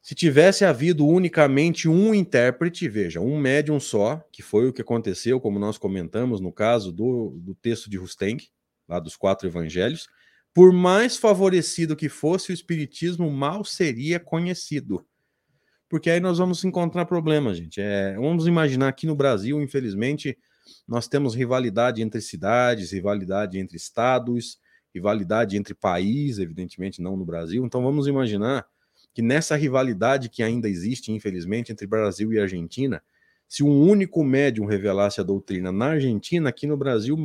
Se 0.00 0.14
tivesse 0.16 0.64
havido 0.64 1.06
unicamente 1.06 1.88
um 1.88 2.12
intérprete, 2.12 2.88
veja, 2.88 3.20
um 3.20 3.38
médium 3.38 3.78
só, 3.78 4.16
que 4.32 4.42
foi 4.42 4.66
o 4.66 4.72
que 4.72 4.82
aconteceu, 4.82 5.40
como 5.40 5.60
nós 5.60 5.78
comentamos 5.78 6.40
no 6.40 6.50
caso 6.50 6.90
do, 6.90 7.38
do 7.38 7.54
texto 7.54 7.88
de 7.88 7.98
Rusteng, 7.98 8.38
lá 8.88 8.98
dos 8.98 9.14
quatro 9.14 9.46
evangelhos, 9.46 10.08
por 10.54 10.72
mais 10.72 11.16
favorecido 11.16 11.96
que 11.96 12.08
fosse 12.08 12.50
o 12.50 12.54
espiritismo, 12.54 13.30
mal 13.30 13.64
seria 13.64 14.20
conhecido. 14.20 15.04
Porque 15.88 16.10
aí 16.10 16.20
nós 16.20 16.38
vamos 16.38 16.64
encontrar 16.64 17.04
problemas, 17.06 17.58
gente. 17.58 17.80
É, 17.80 18.14
vamos 18.14 18.46
imaginar 18.46 18.88
aqui 18.88 19.06
no 19.06 19.14
Brasil, 19.14 19.60
infelizmente, 19.60 20.38
nós 20.86 21.08
temos 21.08 21.34
rivalidade 21.34 22.02
entre 22.02 22.20
cidades, 22.20 22.92
rivalidade 22.92 23.58
entre 23.58 23.76
estados, 23.76 24.58
rivalidade 24.94 25.56
entre 25.56 25.74
países, 25.74 26.38
evidentemente 26.38 27.00
não 27.00 27.16
no 27.16 27.24
Brasil. 27.24 27.64
Então 27.64 27.82
vamos 27.82 28.06
imaginar 28.06 28.66
que 29.14 29.22
nessa 29.22 29.56
rivalidade 29.56 30.28
que 30.28 30.42
ainda 30.42 30.68
existe, 30.68 31.12
infelizmente, 31.12 31.72
entre 31.72 31.86
Brasil 31.86 32.32
e 32.32 32.38
Argentina, 32.38 33.02
se 33.48 33.62
um 33.62 33.82
único 33.82 34.24
médium 34.24 34.64
revelasse 34.64 35.20
a 35.20 35.24
doutrina 35.24 35.70
na 35.70 35.90
Argentina, 35.90 36.48
aqui 36.48 36.66
no 36.66 36.76
Brasil, 36.76 37.16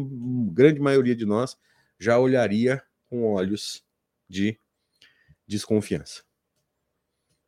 grande 0.52 0.80
maioria 0.80 1.16
de 1.16 1.26
nós 1.26 1.58
já 1.98 2.20
olharia 2.20 2.82
com 3.10 3.24
olhos 3.26 3.84
de 4.30 4.60
desconfiança. 5.48 6.24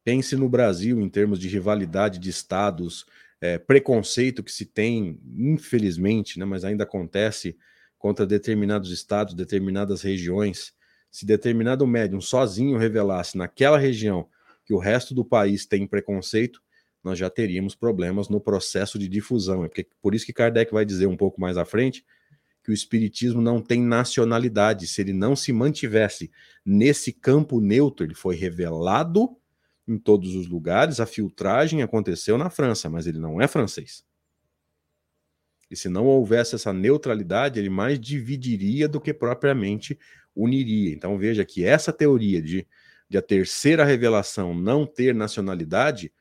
Pense 0.04 0.36
no 0.36 0.50
Brasil 0.50 1.00
em 1.00 1.10
termos 1.10 1.40
de 1.40 1.48
rivalidade 1.48 2.20
de 2.20 2.30
estados, 2.30 3.06
é, 3.42 3.58
preconceito 3.58 4.44
que 4.44 4.52
se 4.52 4.66
tem, 4.66 5.20
infelizmente, 5.36 6.40
né, 6.40 6.46
mas 6.46 6.64
ainda 6.64 6.84
acontece 6.84 7.58
contra 7.98 8.26
determinados 8.26 8.92
estados, 8.92 9.34
determinadas 9.34 10.02
regiões 10.02 10.74
se 11.12 11.26
determinado 11.26 11.86
médium 11.88 12.22
sozinho 12.22 12.78
revelasse 12.78 13.38
naquela 13.38 13.78
região 13.78 14.28
que 14.66 14.74
o 14.74 14.78
resto 14.78 15.14
do 15.14 15.26
país 15.26 15.66
tem 15.66 15.88
preconceito, 15.88 16.62
nós 17.04 17.18
já 17.18 17.30
teríamos 17.30 17.76
problemas 17.76 18.30
no 18.30 18.40
processo 18.40 19.00
de 19.00 19.08
difusão. 19.08 19.66
É 19.66 19.68
porque, 19.68 19.88
por 20.02 20.14
isso 20.14 20.26
que 20.26 20.34
Kardec 20.34 20.72
vai 20.72 20.86
dizer 20.86 21.08
um 21.08 21.18
pouco 21.18 21.42
mais 21.42 21.58
à 21.58 21.66
frente 21.66 22.06
que 22.70 22.72
o 22.72 22.74
espiritismo 22.74 23.42
não 23.42 23.60
tem 23.60 23.82
nacionalidade. 23.82 24.86
Se 24.86 25.02
ele 25.02 25.12
não 25.12 25.36
se 25.36 25.52
mantivesse 25.52 26.32
nesse 26.64 27.12
campo 27.12 27.60
neutro, 27.60 28.06
ele 28.06 28.14
foi 28.14 28.36
revelado 28.36 29.36
em 29.88 29.98
todos 29.98 30.36
os 30.36 30.48
lugares, 30.48 31.00
a 31.00 31.06
filtragem 31.08 31.82
aconteceu 31.82 32.38
na 32.38 32.48
França, 32.52 32.88
mas 32.88 33.08
ele 33.08 33.18
não 33.18 33.42
é 33.42 33.48
francês. 33.48 34.06
E 35.72 35.76
se 35.76 35.90
não 35.90 36.06
houvesse 36.06 36.54
essa 36.54 36.72
neutralidade, 36.72 37.60
ele 37.60 37.72
mais 37.72 38.00
dividiria 38.00 38.88
do 38.88 39.02
que 39.02 39.16
propriamente 39.16 39.98
uniria. 40.36 40.94
Então 40.94 41.18
veja 41.18 41.44
que 41.44 41.64
essa 41.64 41.92
teoria 41.92 42.40
de, 42.40 42.68
de 43.10 43.18
a 43.18 43.22
terceira 43.22 43.84
revelação 43.84 44.54
não 44.54 44.86
ter 44.86 45.16
nacionalidade, 45.16 46.14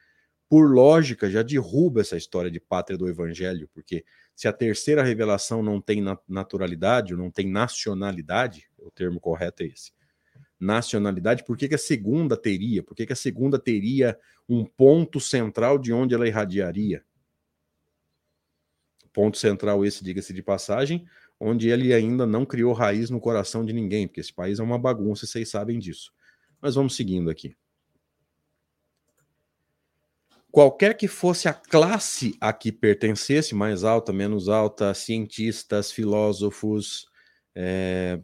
por 0.49 0.73
lógica, 0.73 1.31
já 1.31 1.43
derruba 1.43 2.01
essa 2.01 2.17
história 2.17 2.51
de 2.51 2.59
pátria 2.59 2.97
do 2.97 3.09
evangelho, 3.09 3.69
porque 3.73 4.05
se 4.35 4.49
a 4.49 4.53
terceira 4.53 5.03
revelação 5.03 5.63
não 5.63 5.81
tem 5.81 6.03
naturalidade, 6.27 7.15
não 7.15 7.31
tem 7.31 7.47
nacionalidade, 7.51 8.71
o 8.79 8.91
termo 8.91 9.21
correto 9.21 9.63
é 9.63 9.67
esse, 9.67 9.93
nacionalidade, 10.59 11.45
por 11.45 11.57
que, 11.57 11.69
que 11.69 11.75
a 11.75 11.79
segunda 11.79 12.37
teria? 12.37 12.83
Por 12.83 12.95
que, 12.95 13.07
que 13.07 13.13
a 13.13 13.17
segunda 13.17 13.59
teria 13.59 14.19
um 14.49 14.65
ponto 14.65 15.21
central 15.21 15.79
de 15.79 15.93
onde 15.93 16.15
ela 16.15 16.27
irradiaria? 16.27 17.05
Ponto 19.13 19.37
central 19.37 19.85
esse, 19.85 20.03
diga-se 20.03 20.33
de 20.33 20.43
passagem, 20.43 21.05
onde 21.39 21.69
ele 21.69 21.93
ainda 21.93 22.27
não 22.27 22.47
criou 22.47 22.73
raiz 22.73 23.11
no 23.11 23.21
coração 23.21 23.65
de 23.65 23.73
ninguém, 23.73 24.07
porque 24.07 24.21
esse 24.21 24.33
país 24.33 24.59
é 24.59 24.63
uma 24.63 24.79
bagunça, 24.79 25.27
vocês 25.27 25.49
sabem 25.51 25.79
disso. 25.79 26.13
Mas 26.61 26.75
vamos 26.75 26.97
seguindo 26.97 27.29
aqui. 27.31 27.55
Qualquer 30.51 30.97
que 30.97 31.07
fosse 31.07 31.47
a 31.47 31.53
classe 31.53 32.35
a 32.41 32.53
que 32.53 32.73
pertencesse, 32.73 33.55
mais 33.55 33.85
alta, 33.85 34.13
menos 34.13 34.49
alta, 34.49 34.95
cientistas, 34.95 35.93
filósofos, 35.93 37.07
é, 37.55 38.19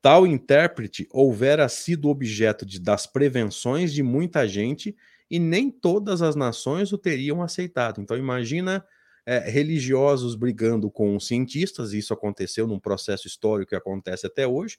tal 0.00 0.26
intérprete 0.26 1.06
houvera 1.10 1.68
sido 1.68 2.08
objeto 2.08 2.64
de, 2.64 2.80
das 2.80 3.06
prevenções 3.06 3.92
de 3.92 4.02
muita 4.02 4.48
gente 4.48 4.96
e 5.30 5.38
nem 5.38 5.70
todas 5.70 6.22
as 6.22 6.34
nações 6.34 6.92
o 6.92 6.98
teriam 6.98 7.42
aceitado. 7.42 8.00
Então, 8.00 8.16
imagina 8.16 8.84
é, 9.26 9.38
religiosos 9.50 10.34
brigando 10.34 10.90
com 10.90 11.18
cientistas, 11.20 11.92
isso 11.92 12.14
aconteceu 12.14 12.66
num 12.66 12.78
processo 12.78 13.26
histórico 13.26 13.70
que 13.70 13.76
acontece 13.76 14.26
até 14.26 14.46
hoje. 14.46 14.78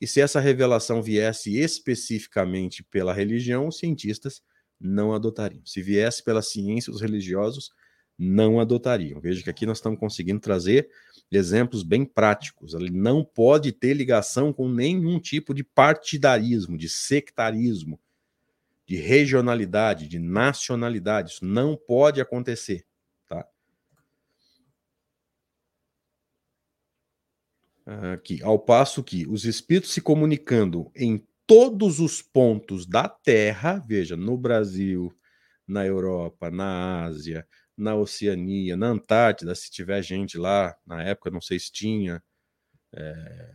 E 0.00 0.06
se 0.06 0.20
essa 0.20 0.40
revelação 0.40 1.02
viesse 1.02 1.56
especificamente 1.56 2.82
pela 2.82 3.12
religião, 3.12 3.68
os 3.68 3.78
cientistas 3.78 4.42
não 4.80 5.12
adotariam. 5.12 5.64
Se 5.66 5.82
viesse 5.82 6.24
pela 6.24 6.40
ciência, 6.40 6.92
os 6.92 7.00
religiosos 7.00 7.70
não 8.18 8.60
adotariam. 8.60 9.20
Veja 9.20 9.42
que 9.42 9.50
aqui 9.50 9.66
nós 9.66 9.78
estamos 9.78 9.98
conseguindo 9.98 10.40
trazer 10.40 10.88
exemplos 11.30 11.82
bem 11.82 12.04
práticos. 12.04 12.74
Ele 12.74 12.90
não 12.90 13.24
pode 13.24 13.72
ter 13.72 13.94
ligação 13.94 14.52
com 14.52 14.68
nenhum 14.68 15.18
tipo 15.18 15.54
de 15.54 15.62
partidarismo, 15.62 16.76
de 16.76 16.88
sectarismo, 16.88 18.00
de 18.86 18.96
regionalidade, 18.96 20.08
de 20.08 20.18
nacionalidade. 20.18 21.32
Isso 21.32 21.44
não 21.44 21.76
pode 21.76 22.20
acontecer. 22.20 22.84
Tá? 23.28 23.46
Aqui, 28.12 28.42
ao 28.42 28.58
passo 28.58 29.02
que 29.02 29.26
os 29.26 29.44
espíritos 29.44 29.92
se 29.92 30.00
comunicando 30.00 30.90
em 30.94 31.24
todos 31.50 31.98
os 31.98 32.22
pontos 32.22 32.86
da 32.86 33.08
Terra, 33.08 33.84
veja, 33.84 34.16
no 34.16 34.38
Brasil, 34.38 35.12
na 35.66 35.84
Europa, 35.84 36.48
na 36.48 37.02
Ásia, 37.02 37.44
na 37.76 37.96
Oceania, 37.96 38.76
na 38.76 38.86
Antártida, 38.86 39.52
se 39.56 39.68
tiver 39.68 40.00
gente 40.00 40.38
lá, 40.38 40.76
na 40.86 41.02
época 41.02 41.28
não 41.28 41.40
sei 41.40 41.58
se 41.58 41.72
tinha, 41.72 42.22
é, 42.94 43.52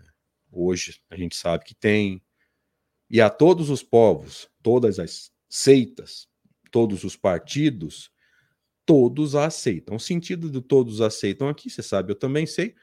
hoje 0.52 1.00
a 1.10 1.16
gente 1.16 1.38
sabe 1.38 1.64
que 1.64 1.74
tem, 1.74 2.22
e 3.10 3.22
a 3.22 3.30
todos 3.30 3.70
os 3.70 3.82
povos, 3.82 4.50
todas 4.62 5.00
as 5.00 5.32
seitas, 5.50 6.28
todos 6.74 7.06
os 7.06 7.16
partidos, 7.16 8.12
todos 8.86 9.36
a 9.36 9.46
aceitam. 9.46 9.96
O 9.96 10.02
sentido 10.02 10.52
de 10.52 10.62
todos 10.62 11.00
aceitam 11.00 11.48
aqui, 11.48 11.70
você 11.70 11.82
sabe, 11.82 12.12
eu 12.12 12.20
também 12.20 12.46
sei, 12.46 12.76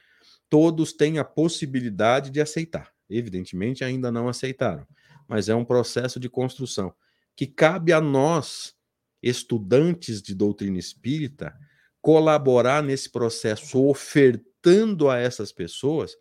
todos 0.49 0.95
têm 0.95 1.19
a 1.19 1.25
possibilidade 1.25 2.31
de 2.31 2.41
aceitar. 2.41 2.91
Evidentemente, 3.11 3.85
ainda 3.85 4.11
não 4.11 4.27
aceitaram 4.27 4.87
mas 5.29 5.49
é 5.49 5.55
um 5.55 5.65
processo 5.65 6.19
de 6.21 6.29
construção 6.29 6.95
que 7.37 7.47
cabe 7.47 7.93
a 7.93 8.01
nós, 8.01 8.75
estudantes 9.23 10.21
de 10.21 10.35
doutrina 10.35 10.79
espírita, 10.79 11.57
colaborar 12.01 12.83
nesse 12.83 13.11
processo, 13.11 13.85
ofertando 13.87 15.09
a 15.09 15.19
essas 15.19 15.53
pessoas 15.53 16.17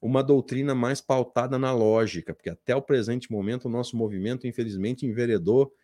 uma 0.00 0.22
doutrina 0.22 0.74
mais 0.74 1.00
pautada 1.00 1.58
na 1.58 1.72
lógica, 1.72 2.32
porque 2.32 2.48
até 2.48 2.74
o 2.74 2.80
presente 2.80 3.30
momento 3.30 3.66
o 3.66 3.70
nosso 3.70 3.96
movimento, 3.96 4.46
infelizmente, 4.46 5.04
enveredou 5.04 5.74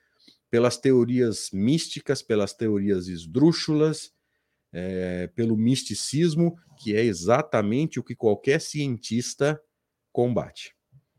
pelas 0.51 0.79
teorias 0.79 1.51
místicas, 1.53 2.23
pelas 2.23 2.55
teorias 2.55 3.09
esdrúxulas, 3.09 4.13
é, 4.73 5.27
pelo 5.29 5.57
misticismo, 5.57 6.57
que 6.79 6.95
é 6.95 7.03
exatamente 7.03 8.01
o 8.01 8.03
que 8.03 8.15
qualquer 8.15 8.61
cientista 8.61 9.61
combate. 10.13 10.75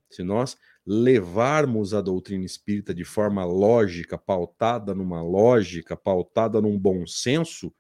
Se 0.09 0.23
nós 0.23 0.57
levarmos 0.89 1.93
a 1.93 1.99
doutrina 1.99 2.45
espírita 2.45 2.93
de 2.93 3.03
forma 3.03 3.43
lógica, 3.43 4.17
pautada 4.17 4.95
numa 4.95 5.21
lógica, 5.21 5.97
pautada 5.97 6.61
num 6.61 6.79
bom 6.79 7.05
senso, 7.05 7.73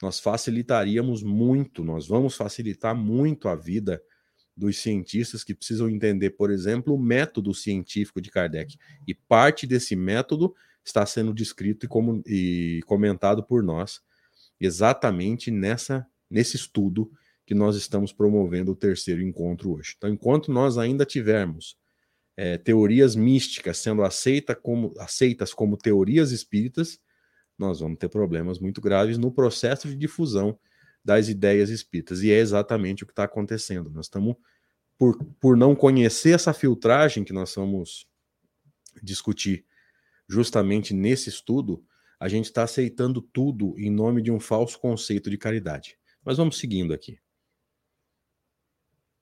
nós 0.00 0.18
facilitaríamos 0.18 1.22
muito, 1.22 1.84
nós 1.84 2.08
vamos 2.08 2.34
facilitar 2.34 2.96
muito 2.96 3.46
a 3.46 3.54
vida 3.54 4.02
dos 4.56 4.78
cientistas 4.78 5.44
que 5.44 5.54
precisam 5.54 5.90
entender, 5.90 6.30
por 6.30 6.50
exemplo, 6.50 6.94
o 6.94 6.98
método 6.98 7.52
científico 7.52 8.22
de 8.22 8.30
Kardec. 8.30 8.78
E 9.06 9.14
parte 9.14 9.66
desse 9.66 9.94
método 9.94 10.54
está 10.82 11.04
sendo 11.04 11.34
descrito 11.34 11.84
e, 11.84 11.88
como, 11.88 12.22
e 12.26 12.80
comentado 12.86 13.44
por 13.44 13.62
nós 13.62 14.00
exatamente 14.58 15.50
nessa 15.50 16.06
nesse 16.30 16.56
estudo 16.56 17.10
que 17.46 17.54
nós 17.54 17.76
estamos 17.76 18.12
promovendo 18.12 18.72
o 18.72 18.76
terceiro 18.76 19.22
encontro 19.22 19.72
hoje. 19.72 19.94
Então, 19.96 20.10
enquanto 20.10 20.52
nós 20.52 20.76
ainda 20.76 21.06
tivermos 21.06 21.76
é, 22.40 22.56
teorias 22.56 23.16
místicas 23.16 23.78
sendo 23.78 24.04
aceita 24.04 24.54
como, 24.54 24.94
aceitas 25.00 25.52
como 25.52 25.76
teorias 25.76 26.30
espíritas, 26.30 27.00
nós 27.58 27.80
vamos 27.80 27.98
ter 27.98 28.08
problemas 28.08 28.60
muito 28.60 28.80
graves 28.80 29.18
no 29.18 29.32
processo 29.32 29.88
de 29.88 29.96
difusão 29.96 30.56
das 31.04 31.28
ideias 31.28 31.68
espíritas. 31.68 32.22
E 32.22 32.30
é 32.30 32.38
exatamente 32.38 33.02
o 33.02 33.06
que 33.06 33.10
está 33.10 33.24
acontecendo. 33.24 33.90
Nós 33.90 34.06
estamos, 34.06 34.36
por, 34.96 35.18
por 35.40 35.56
não 35.56 35.74
conhecer 35.74 36.30
essa 36.30 36.52
filtragem 36.54 37.24
que 37.24 37.32
nós 37.32 37.52
vamos 37.56 38.06
discutir 39.02 39.66
justamente 40.28 40.94
nesse 40.94 41.28
estudo, 41.28 41.84
a 42.20 42.28
gente 42.28 42.44
está 42.44 42.62
aceitando 42.62 43.20
tudo 43.20 43.74
em 43.76 43.90
nome 43.90 44.22
de 44.22 44.30
um 44.30 44.38
falso 44.38 44.78
conceito 44.78 45.28
de 45.28 45.36
caridade. 45.36 45.98
Mas 46.24 46.36
vamos 46.36 46.56
seguindo 46.56 46.94
aqui. 46.94 47.18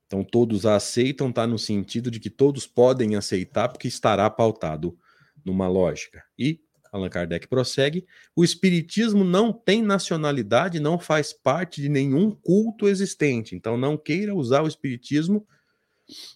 Então, 0.06 0.22
todos 0.22 0.64
a 0.64 0.76
aceitam, 0.76 1.30
está 1.30 1.46
no 1.46 1.58
sentido 1.58 2.10
de 2.10 2.20
que 2.20 2.30
todos 2.30 2.66
podem 2.66 3.16
aceitar, 3.16 3.68
porque 3.68 3.88
estará 3.88 4.30
pautado 4.30 4.96
numa 5.44 5.68
lógica. 5.68 6.22
E 6.38 6.60
Allan 6.92 7.08
Kardec 7.08 7.48
prossegue: 7.48 8.06
o 8.34 8.44
Espiritismo 8.44 9.24
não 9.24 9.52
tem 9.52 9.82
nacionalidade, 9.82 10.80
não 10.80 10.98
faz 10.98 11.32
parte 11.32 11.82
de 11.82 11.88
nenhum 11.88 12.30
culto 12.30 12.88
existente. 12.88 13.54
Então, 13.54 13.76
não 13.76 13.96
queira 13.96 14.34
usar 14.34 14.62
o 14.62 14.68
Espiritismo 14.68 15.46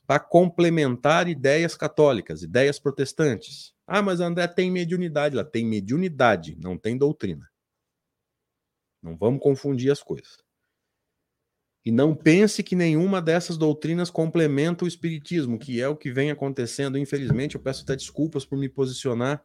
para 0.06 0.18
complementar 0.18 1.28
ideias 1.28 1.76
católicas, 1.76 2.42
ideias 2.42 2.78
protestantes. 2.78 3.72
Ah, 3.86 4.02
mas 4.02 4.20
André 4.20 4.46
tem 4.48 4.70
mediunidade. 4.70 5.36
Ela 5.36 5.44
tem 5.44 5.64
mediunidade, 5.64 6.56
não 6.60 6.76
tem 6.76 6.98
doutrina. 6.98 7.48
Não 9.02 9.16
vamos 9.16 9.40
confundir 9.40 9.90
as 9.90 10.02
coisas. 10.02 10.38
E 11.84 11.90
não 11.90 12.14
pense 12.14 12.62
que 12.62 12.76
nenhuma 12.76 13.22
dessas 13.22 13.56
doutrinas 13.56 14.10
complementa 14.10 14.84
o 14.84 14.88
espiritismo, 14.88 15.58
que 15.58 15.80
é 15.80 15.88
o 15.88 15.96
que 15.96 16.12
vem 16.12 16.30
acontecendo. 16.30 16.98
Infelizmente, 16.98 17.54
eu 17.54 17.60
peço 17.60 17.82
até 17.82 17.96
desculpas 17.96 18.44
por 18.44 18.58
me 18.58 18.68
posicionar 18.68 19.42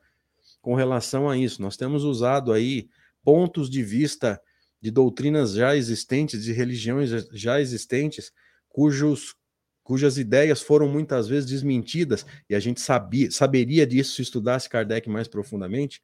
com 0.62 0.76
relação 0.76 1.30
a 1.30 1.38
isso. 1.38 1.62
Nós 1.62 1.78
temos 1.78 2.04
usado 2.04 2.52
aí 2.52 2.90
pontos 3.24 3.70
de 3.70 3.82
vista 3.82 4.40
de 4.82 4.92
doutrinas 4.92 5.54
já 5.54 5.76
existentes, 5.76 6.44
de 6.44 6.52
religiões 6.52 7.10
já 7.32 7.60
existentes, 7.62 8.32
cujos, 8.68 9.36
cujas 9.82 10.18
ideias 10.18 10.62
foram 10.62 10.88
muitas 10.88 11.28
vezes 11.28 11.50
desmentidas, 11.50 12.26
e 12.50 12.54
a 12.54 12.60
gente 12.60 12.82
sabia, 12.82 13.32
saberia 13.32 13.88
disso 13.88 14.16
se 14.16 14.22
estudasse 14.22 14.70
Kardec 14.70 15.10
mais 15.10 15.28
profundamente. 15.28 16.04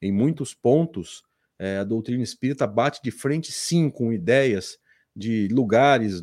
Em 0.00 0.10
muitos 0.10 0.54
pontos, 0.54 1.22
é, 1.58 1.76
a 1.76 1.84
doutrina 1.84 2.22
espírita 2.22 2.66
bate 2.66 3.00
de 3.02 3.10
frente, 3.10 3.52
sim, 3.52 3.90
com 3.90 4.12
ideias 4.12 4.78
de 5.14 5.48
lugares 5.48 6.20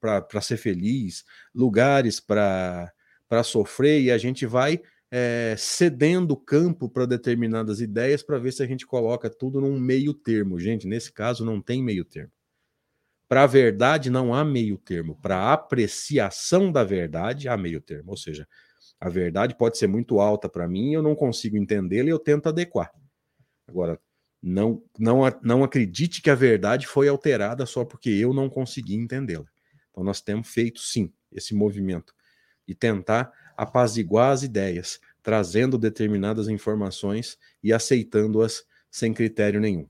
para 0.00 0.40
ser 0.40 0.56
feliz, 0.56 1.24
lugares 1.54 2.20
para 2.20 2.92
sofrer, 3.44 4.02
e 4.02 4.10
a 4.10 4.18
gente 4.18 4.46
vai 4.46 4.80
é, 5.10 5.54
cedendo 5.56 6.36
campo 6.36 6.88
para 6.88 7.06
determinadas 7.06 7.80
ideias 7.80 8.22
para 8.22 8.38
ver 8.38 8.52
se 8.52 8.62
a 8.62 8.66
gente 8.66 8.86
coloca 8.86 9.30
tudo 9.30 9.60
num 9.60 9.78
meio 9.78 10.12
termo. 10.14 10.58
Gente, 10.58 10.86
nesse 10.86 11.12
caso 11.12 11.44
não 11.44 11.60
tem 11.60 11.82
meio 11.82 12.04
termo. 12.04 12.32
Para 13.28 13.42
a 13.42 13.46
verdade 13.46 14.10
não 14.10 14.32
há 14.32 14.44
meio 14.44 14.78
termo. 14.78 15.18
Para 15.20 15.36
a 15.36 15.52
apreciação 15.52 16.72
da 16.72 16.84
verdade 16.84 17.48
há 17.48 17.56
meio 17.56 17.80
termo. 17.80 18.10
Ou 18.10 18.16
seja, 18.16 18.46
a 19.00 19.08
verdade 19.08 19.56
pode 19.56 19.78
ser 19.78 19.86
muito 19.86 20.20
alta 20.20 20.48
para 20.48 20.68
mim, 20.68 20.92
eu 20.92 21.02
não 21.02 21.14
consigo 21.14 21.56
entendê-la 21.56 22.08
e 22.08 22.12
eu 22.12 22.18
tento 22.18 22.48
adequar. 22.48 22.90
Agora, 23.66 24.00
não, 24.42 24.82
não, 24.98 25.20
não 25.42 25.64
acredite 25.64 26.22
que 26.22 26.30
a 26.30 26.34
verdade 26.34 26.86
foi 26.86 27.08
alterada 27.08 27.66
só 27.66 27.84
porque 27.84 28.10
eu 28.10 28.32
não 28.32 28.48
consegui 28.48 28.94
entendê-la. 28.94 29.46
Então, 29.90 30.04
nós 30.04 30.20
temos 30.20 30.48
feito, 30.48 30.80
sim, 30.80 31.12
esse 31.32 31.54
movimento 31.54 32.14
de 32.66 32.74
tentar 32.74 33.32
apaziguar 33.56 34.30
as 34.30 34.42
ideias, 34.42 35.00
trazendo 35.22 35.76
determinadas 35.76 36.48
informações 36.48 37.36
e 37.62 37.72
aceitando-as 37.72 38.64
sem 38.90 39.12
critério 39.12 39.60
nenhum. 39.60 39.88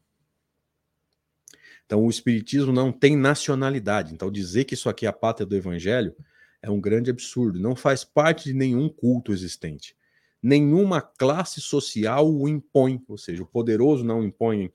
Então, 1.85 2.05
o 2.05 2.11
Espiritismo 2.11 2.73
não 2.73 2.93
tem 2.93 3.17
nacionalidade. 3.17 4.13
Então, 4.13 4.31
dizer 4.31 4.65
que 4.65 4.75
isso 4.75 4.89
aqui 4.89 5.07
é 5.07 5.09
a 5.09 5.13
pátria 5.13 5.47
do 5.47 5.57
Evangelho 5.57 6.15
é 6.61 6.71
um 6.71 6.81
grande 6.81 7.11
absurdo, 7.11 7.61
não 7.61 7.77
faz 7.77 8.05
parte 8.05 8.45
de 8.45 8.53
nenhum 8.53 8.89
culto 8.89 9.33
existente. 9.33 9.97
Nenhuma 10.43 11.01
classe 11.01 11.61
social 11.61 12.33
o 12.33 12.49
impõe, 12.49 13.03
ou 13.09 13.19
seja, 13.19 13.43
o 13.43 13.47
poderoso 13.47 14.05
não 14.05 14.23
impõe 14.23 14.73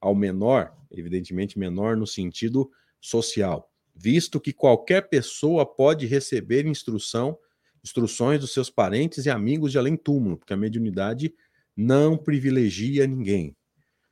ao 0.00 0.14
menor, 0.14 0.76
evidentemente 0.90 1.58
menor 1.58 1.96
no 1.96 2.06
sentido 2.06 2.70
social, 3.00 3.70
visto 3.94 4.40
que 4.40 4.52
qualquer 4.52 5.08
pessoa 5.08 5.64
pode 5.66 6.06
receber 6.06 6.66
instrução, 6.66 7.38
instruções 7.82 8.40
dos 8.40 8.52
seus 8.52 8.70
parentes 8.70 9.26
e 9.26 9.30
amigos 9.30 9.72
de 9.72 9.78
além 9.78 9.96
túmulo, 9.96 10.36
porque 10.36 10.52
a 10.52 10.56
mediunidade 10.56 11.34
não 11.76 12.16
privilegia 12.16 13.06
ninguém. 13.06 13.56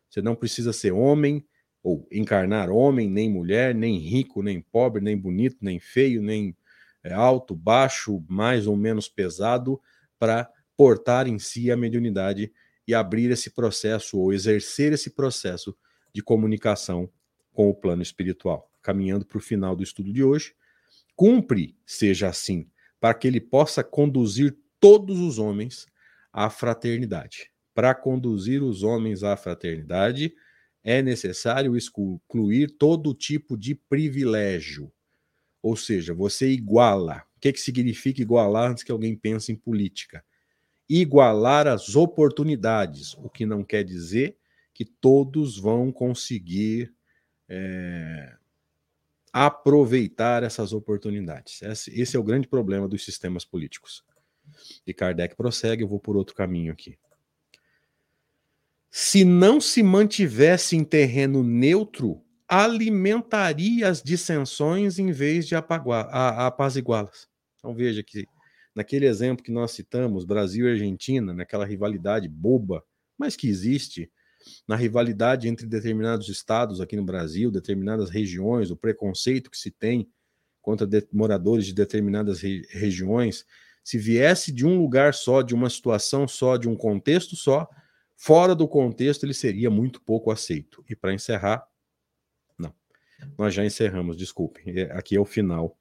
Você 0.08 0.22
não 0.22 0.34
precisa 0.34 0.72
ser 0.72 0.92
homem 0.92 1.44
ou 1.82 2.06
encarnar 2.10 2.70
homem, 2.70 3.08
nem 3.08 3.30
mulher, 3.30 3.74
nem 3.74 3.98
rico, 3.98 4.42
nem 4.42 4.60
pobre, 4.60 5.02
nem 5.02 5.16
bonito, 5.16 5.58
nem 5.60 5.78
feio, 5.78 6.22
nem 6.22 6.56
é, 7.04 7.12
alto, 7.12 7.54
baixo, 7.54 8.24
mais 8.28 8.66
ou 8.66 8.76
menos 8.76 9.08
pesado, 9.08 9.80
para 10.18 10.50
portar 10.76 11.26
em 11.26 11.38
si 11.38 11.70
a 11.70 11.76
mediunidade 11.76 12.52
e 12.86 12.94
abrir 12.94 13.30
esse 13.30 13.50
processo 13.50 14.18
ou 14.18 14.32
exercer 14.32 14.92
esse 14.92 15.10
processo 15.10 15.76
de 16.12 16.22
comunicação 16.22 17.10
com 17.52 17.68
o 17.68 17.74
plano 17.74 18.02
espiritual. 18.02 18.70
Caminhando 18.82 19.26
para 19.26 19.38
o 19.38 19.40
final 19.40 19.74
do 19.74 19.82
estudo 19.82 20.12
de 20.12 20.22
hoje, 20.22 20.54
cumpre, 21.16 21.76
seja 21.84 22.28
assim, 22.28 22.70
para 23.00 23.14
que 23.14 23.26
ele 23.26 23.40
possa 23.40 23.82
conduzir 23.82 24.56
todos 24.78 25.18
os 25.18 25.38
homens 25.38 25.86
à 26.32 26.48
fraternidade. 26.50 27.50
Para 27.74 27.94
conduzir 27.94 28.62
os 28.62 28.82
homens 28.82 29.22
à 29.22 29.36
fraternidade, 29.36 30.32
é 30.84 31.02
necessário 31.02 31.76
excluir 31.76 32.70
todo 32.78 33.12
tipo 33.12 33.56
de 33.56 33.74
privilégio, 33.74 34.92
ou 35.60 35.76
seja, 35.76 36.14
você 36.14 36.48
iguala. 36.48 37.24
O 37.36 37.40
que, 37.40 37.52
que 37.52 37.60
significa 37.60 38.22
igualar 38.22 38.70
antes 38.70 38.84
que 38.84 38.92
alguém 38.92 39.16
pense 39.16 39.50
em 39.50 39.56
política? 39.56 40.24
Igualar 40.88 41.66
as 41.66 41.96
oportunidades, 41.96 43.14
o 43.14 43.28
que 43.28 43.44
não 43.44 43.64
quer 43.64 43.82
dizer 43.82 44.36
que 44.72 44.84
todos 44.84 45.58
vão 45.58 45.90
conseguir 45.90 46.94
é, 47.48 48.36
aproveitar 49.32 50.42
essas 50.42 50.72
oportunidades. 50.72 51.62
Esse, 51.62 52.00
esse 52.00 52.16
é 52.16 52.20
o 52.20 52.24
grande 52.24 52.46
problema 52.46 52.86
dos 52.86 53.04
sistemas 53.04 53.44
políticos. 53.44 54.04
E 54.86 54.94
Kardec 54.94 55.34
prossegue, 55.34 55.82
eu 55.82 55.88
vou 55.88 55.98
por 55.98 56.16
outro 56.16 56.34
caminho 56.34 56.72
aqui. 56.72 56.98
Se 58.90 59.24
não 59.24 59.60
se 59.60 59.82
mantivesse 59.82 60.76
em 60.76 60.84
terreno 60.84 61.42
neutro, 61.42 62.22
alimentaria 62.48 63.88
as 63.88 64.02
dissensões 64.02 64.98
em 64.98 65.10
vez 65.10 65.46
de 65.46 65.54
apaziguá-las. 65.54 67.28
Então 67.58 67.74
veja 67.74 68.02
que 68.02 68.26
naquele 68.76 69.06
exemplo 69.06 69.42
que 69.42 69.50
nós 69.50 69.72
citamos, 69.72 70.26
Brasil 70.26 70.68
e 70.68 70.72
Argentina, 70.72 71.32
naquela 71.32 71.64
rivalidade 71.64 72.28
boba, 72.28 72.84
mas 73.16 73.34
que 73.34 73.48
existe, 73.48 74.12
na 74.68 74.76
rivalidade 74.76 75.48
entre 75.48 75.66
determinados 75.66 76.28
estados 76.28 76.78
aqui 76.78 76.94
no 76.94 77.02
Brasil, 77.02 77.50
determinadas 77.50 78.10
regiões, 78.10 78.70
o 78.70 78.76
preconceito 78.76 79.50
que 79.50 79.56
se 79.56 79.70
tem 79.70 80.06
contra 80.60 80.86
de, 80.86 81.08
moradores 81.10 81.64
de 81.64 81.72
determinadas 81.72 82.40
re, 82.40 82.62
regiões, 82.70 83.46
se 83.82 83.96
viesse 83.96 84.52
de 84.52 84.66
um 84.66 84.78
lugar 84.78 85.14
só, 85.14 85.40
de 85.40 85.54
uma 85.54 85.70
situação 85.70 86.28
só, 86.28 86.58
de 86.58 86.68
um 86.68 86.76
contexto 86.76 87.34
só, 87.34 87.66
fora 88.14 88.54
do 88.54 88.68
contexto 88.68 89.24
ele 89.24 89.32
seria 89.32 89.70
muito 89.70 90.02
pouco 90.02 90.30
aceito. 90.30 90.84
E 90.88 90.94
para 90.94 91.14
encerrar, 91.14 91.66
nós 93.38 93.54
já 93.54 93.64
encerramos, 93.64 94.16
desculpe. 94.16 94.62
Aqui 94.90 95.16
é 95.16 95.20
o 95.20 95.24
final 95.24 95.75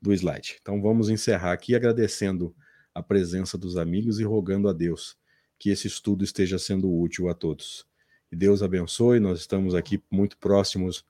do 0.00 0.12
slide. 0.12 0.56
Então 0.60 0.80
vamos 0.80 1.08
encerrar 1.08 1.52
aqui 1.52 1.74
agradecendo 1.74 2.54
a 2.94 3.02
presença 3.02 3.56
dos 3.56 3.76
amigos 3.76 4.18
e 4.20 4.24
rogando 4.24 4.68
a 4.68 4.72
Deus 4.72 5.16
que 5.58 5.70
esse 5.70 5.86
estudo 5.86 6.24
esteja 6.24 6.58
sendo 6.58 6.92
útil 6.92 7.28
a 7.28 7.34
todos. 7.34 7.86
E 8.30 8.36
Deus 8.36 8.62
abençoe, 8.62 9.18
nós 9.18 9.40
estamos 9.40 9.74
aqui 9.74 10.02
muito 10.10 10.36
próximos 10.38 11.04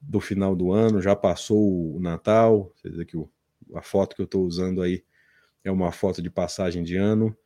do 0.00 0.20
final 0.20 0.54
do 0.54 0.72
ano, 0.72 1.02
já 1.02 1.16
passou 1.16 1.96
o 1.96 2.00
Natal, 2.00 2.72
que 2.82 3.16
a 3.74 3.82
foto 3.82 4.14
que 4.14 4.22
eu 4.22 4.26
estou 4.26 4.44
usando 4.44 4.82
aí 4.82 5.04
é 5.64 5.70
uma 5.70 5.92
foto 5.92 6.22
de 6.22 6.30
passagem 6.30 6.82
de 6.82 6.96
ano. 6.96 7.36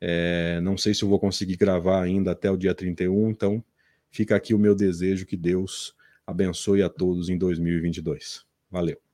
É, 0.00 0.60
não 0.60 0.76
sei 0.76 0.94
se 0.94 1.02
eu 1.02 1.08
vou 1.08 1.18
conseguir 1.18 1.56
gravar 1.56 2.02
ainda 2.02 2.30
até 2.30 2.50
o 2.50 2.56
dia 2.56 2.74
31, 2.74 3.30
então 3.30 3.64
fica 4.10 4.36
aqui 4.36 4.54
o 4.54 4.58
meu 4.58 4.74
desejo 4.74 5.26
que 5.26 5.36
Deus 5.36 5.94
abençoe 6.26 6.82
a 6.82 6.88
todos 6.88 7.28
em 7.28 7.36
2022. 7.36 8.44
Valeu. 8.70 9.07